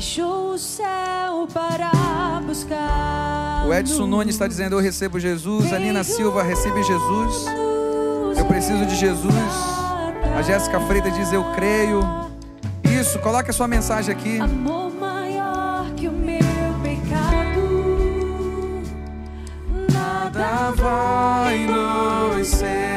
Deixou 0.02 0.54
o 0.54 0.58
céu 0.58 1.48
para 1.54 2.42
buscar. 2.44 3.68
O 3.68 3.72
Edson 3.72 4.08
Nunes 4.08 4.34
está 4.34 4.48
dizendo: 4.48 4.74
Eu 4.74 4.80
recebo 4.80 5.20
Jesus. 5.20 5.72
A 5.72 5.78
Nina 5.78 6.04
Silva 6.04 6.42
recebe 6.42 6.82
Jesus. 6.82 7.46
Eu 8.36 8.44
preciso 8.46 8.84
de 8.88 8.96
Jesus. 8.96 9.32
A 10.36 10.42
Jéssica 10.42 10.80
Freitas 10.80 11.14
diz: 11.14 11.32
Eu 11.32 11.44
creio. 11.54 12.02
Isso, 12.84 13.20
coloque 13.20 13.52
a 13.52 13.54
sua 13.54 13.68
mensagem 13.68 14.12
aqui. 14.12 14.40
Amor 14.40 14.92
maior 14.92 15.86
que 15.96 16.08
o 16.08 16.12
meu 16.12 16.40
pecado. 16.82 17.62
Nada 19.94 20.72
vai 20.72 21.60
nos 21.68 22.48
separar. 22.48 22.91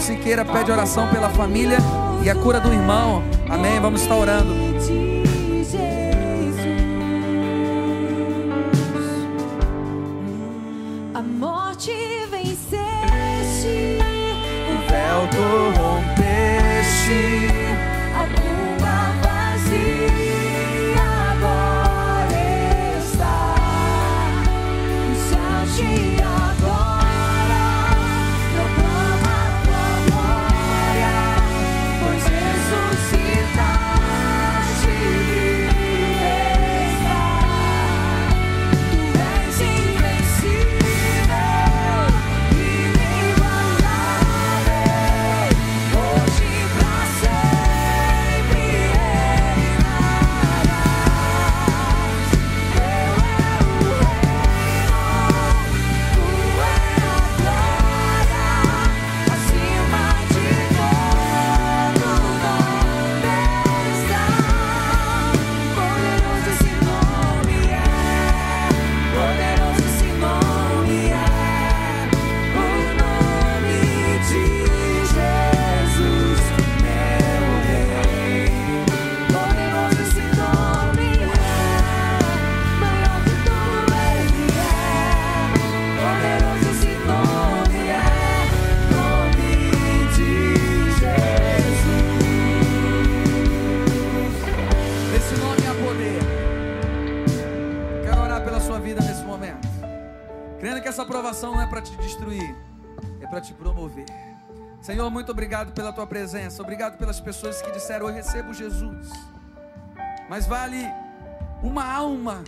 Siqueira 0.00 0.44
pede 0.44 0.72
oração 0.72 1.06
pela 1.08 1.28
família 1.28 1.76
e 2.24 2.30
a 2.30 2.34
cura 2.34 2.58
do 2.58 2.72
irmão. 2.72 3.22
Amém. 3.48 3.78
Vamos 3.80 4.02
estar 4.02 4.16
orando. 4.16 4.52
A 11.14 11.22
morte 11.22 11.92
venceste, 12.30 13.98
o 14.70 14.90
Véu 14.90 15.28
tu 15.30 15.78
rompeste. 15.78 17.49
Obrigado 105.60 105.72
pela 105.72 105.92
tua 105.92 106.06
presença. 106.06 106.62
Obrigado 106.62 106.96
pelas 106.96 107.20
pessoas 107.20 107.60
que 107.60 107.70
disseram: 107.70 108.08
Eu 108.08 108.14
recebo 108.14 108.52
Jesus. 108.54 109.10
Mas 110.28 110.46
vale 110.46 110.86
uma 111.62 111.84
alma 111.84 112.42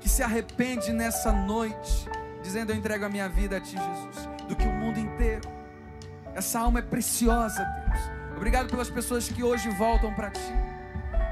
que 0.00 0.08
se 0.08 0.22
arrepende 0.22 0.92
nessa 0.92 1.32
noite, 1.32 2.08
dizendo: 2.42 2.72
Eu 2.72 2.76
entrego 2.76 3.04
a 3.04 3.08
minha 3.08 3.28
vida 3.28 3.58
a 3.58 3.60
ti, 3.60 3.76
Jesus, 3.76 4.28
do 4.48 4.56
que 4.56 4.66
o 4.66 4.72
mundo 4.72 4.98
inteiro. 4.98 5.48
Essa 6.34 6.60
alma 6.60 6.78
é 6.78 6.82
preciosa, 6.82 7.62
Deus. 7.62 8.10
Obrigado 8.36 8.70
pelas 8.70 8.88
pessoas 8.88 9.28
que 9.28 9.42
hoje 9.42 9.68
voltam 9.70 10.14
para 10.14 10.30
ti. 10.30 10.52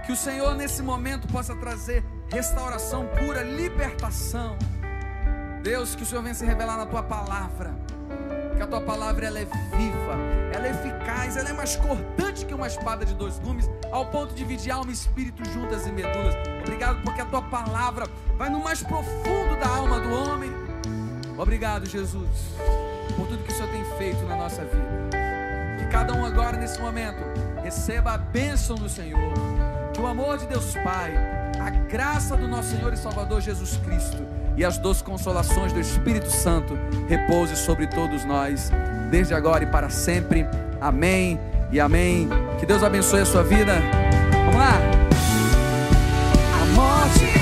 Que 0.04 0.12
o 0.12 0.16
Senhor, 0.16 0.54
nesse 0.54 0.82
momento, 0.82 1.26
possa 1.28 1.56
trazer 1.56 2.04
restauração, 2.30 3.08
cura, 3.18 3.42
libertação. 3.42 4.58
Deus, 5.62 5.94
que 5.94 6.02
o 6.02 6.06
Senhor 6.06 6.22
venha 6.22 6.34
se 6.34 6.44
revelar 6.44 6.76
na 6.76 6.86
tua 6.86 7.02
palavra. 7.02 7.74
Que 8.60 8.64
a 8.64 8.66
tua 8.66 8.80
palavra 8.82 9.24
ela 9.24 9.38
é 9.38 9.46
viva, 9.46 10.18
ela 10.52 10.66
é 10.66 10.70
eficaz, 10.72 11.34
ela 11.38 11.48
é 11.48 11.52
mais 11.54 11.76
cortante 11.76 12.44
que 12.44 12.52
uma 12.52 12.66
espada 12.66 13.06
de 13.06 13.14
dois 13.14 13.38
gumes, 13.38 13.70
ao 13.90 14.04
ponto 14.10 14.34
de 14.34 14.44
dividir 14.44 14.70
alma 14.70 14.90
e 14.90 14.92
espírito 14.92 15.42
juntas 15.46 15.86
e 15.86 15.90
medulas. 15.90 16.34
Obrigado 16.60 17.00
porque 17.02 17.22
a 17.22 17.24
tua 17.24 17.40
palavra 17.40 18.06
vai 18.36 18.50
no 18.50 18.62
mais 18.62 18.82
profundo 18.82 19.58
da 19.58 19.66
alma 19.66 19.98
do 20.00 20.12
homem. 20.12 20.52
Obrigado, 21.38 21.88
Jesus, 21.88 22.28
por 23.16 23.28
tudo 23.28 23.42
que 23.44 23.50
o 23.50 23.56
Senhor 23.56 23.70
tem 23.70 23.82
feito 23.96 24.22
na 24.26 24.36
nossa 24.36 24.62
vida. 24.62 25.08
Que 25.78 25.86
cada 25.86 26.12
um 26.12 26.22
agora 26.22 26.58
nesse 26.58 26.78
momento 26.82 27.24
receba 27.62 28.12
a 28.12 28.18
bênção 28.18 28.76
do 28.76 28.90
Senhor. 28.90 29.32
Que 29.94 30.02
o 30.02 30.06
amor 30.06 30.36
de 30.36 30.46
Deus 30.46 30.74
Pai, 30.84 31.14
a 31.58 31.70
graça 31.70 32.36
do 32.36 32.46
nosso 32.46 32.76
Senhor 32.76 32.92
e 32.92 32.96
Salvador 32.98 33.40
Jesus 33.40 33.78
Cristo 33.78 34.39
e 34.60 34.64
as 34.64 34.76
doces 34.76 35.00
consolações 35.00 35.72
do 35.72 35.80
Espírito 35.80 36.30
Santo 36.30 36.78
repouse 37.08 37.56
sobre 37.56 37.86
todos 37.86 38.26
nós, 38.26 38.70
desde 39.10 39.32
agora 39.32 39.64
e 39.64 39.66
para 39.66 39.88
sempre. 39.88 40.46
Amém 40.78 41.40
e 41.72 41.80
amém. 41.80 42.28
Que 42.58 42.66
Deus 42.66 42.82
abençoe 42.82 43.20
a 43.20 43.24
sua 43.24 43.42
vida. 43.42 43.80
Vamos 44.44 44.56
lá. 44.56 44.78
A 46.60 46.64
morte 46.74 47.39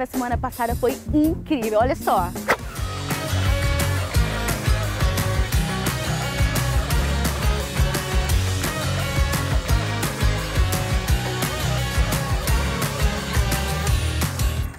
da 0.00 0.06
semana 0.06 0.38
passada 0.38 0.74
foi 0.74 0.96
incrível. 1.12 1.78
Olha 1.78 1.94
só. 1.94 2.30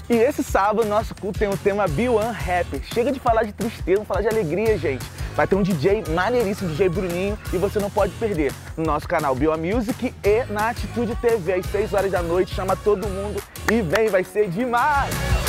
E 0.09 0.13
esse 0.13 0.43
sábado 0.43 0.85
nosso 0.89 1.13
culto 1.15 1.37
tem 1.37 1.47
o 1.47 1.55
tema 1.55 1.87
Be 1.87 2.09
One 2.09 2.33
Rapper. 2.33 2.81
Chega 2.91 3.11
de 3.11 3.19
falar 3.19 3.43
de 3.43 3.53
tristeza, 3.53 3.97
vamos 3.97 4.07
falar 4.07 4.21
de 4.21 4.27
alegria, 4.27 4.75
gente. 4.77 5.05
Vai 5.35 5.47
ter 5.47 5.55
um 5.55 5.63
DJ 5.63 6.03
maneiríssimo, 6.09 6.69
DJ 6.71 6.89
Bruninho, 6.89 7.39
e 7.53 7.57
você 7.57 7.79
não 7.79 7.89
pode 7.89 8.11
perder. 8.15 8.51
No 8.75 8.83
nosso 8.83 9.07
canal 9.07 9.33
One 9.33 9.73
Music 9.73 10.13
e 10.23 10.43
na 10.51 10.71
Atitude 10.71 11.15
TV, 11.15 11.53
às 11.53 11.65
6 11.67 11.93
horas 11.93 12.11
da 12.11 12.21
noite. 12.21 12.53
Chama 12.53 12.75
todo 12.75 13.07
mundo 13.07 13.41
e 13.69 13.81
vem, 13.81 14.07
vai 14.09 14.23
ser 14.23 14.49
demais! 14.49 15.40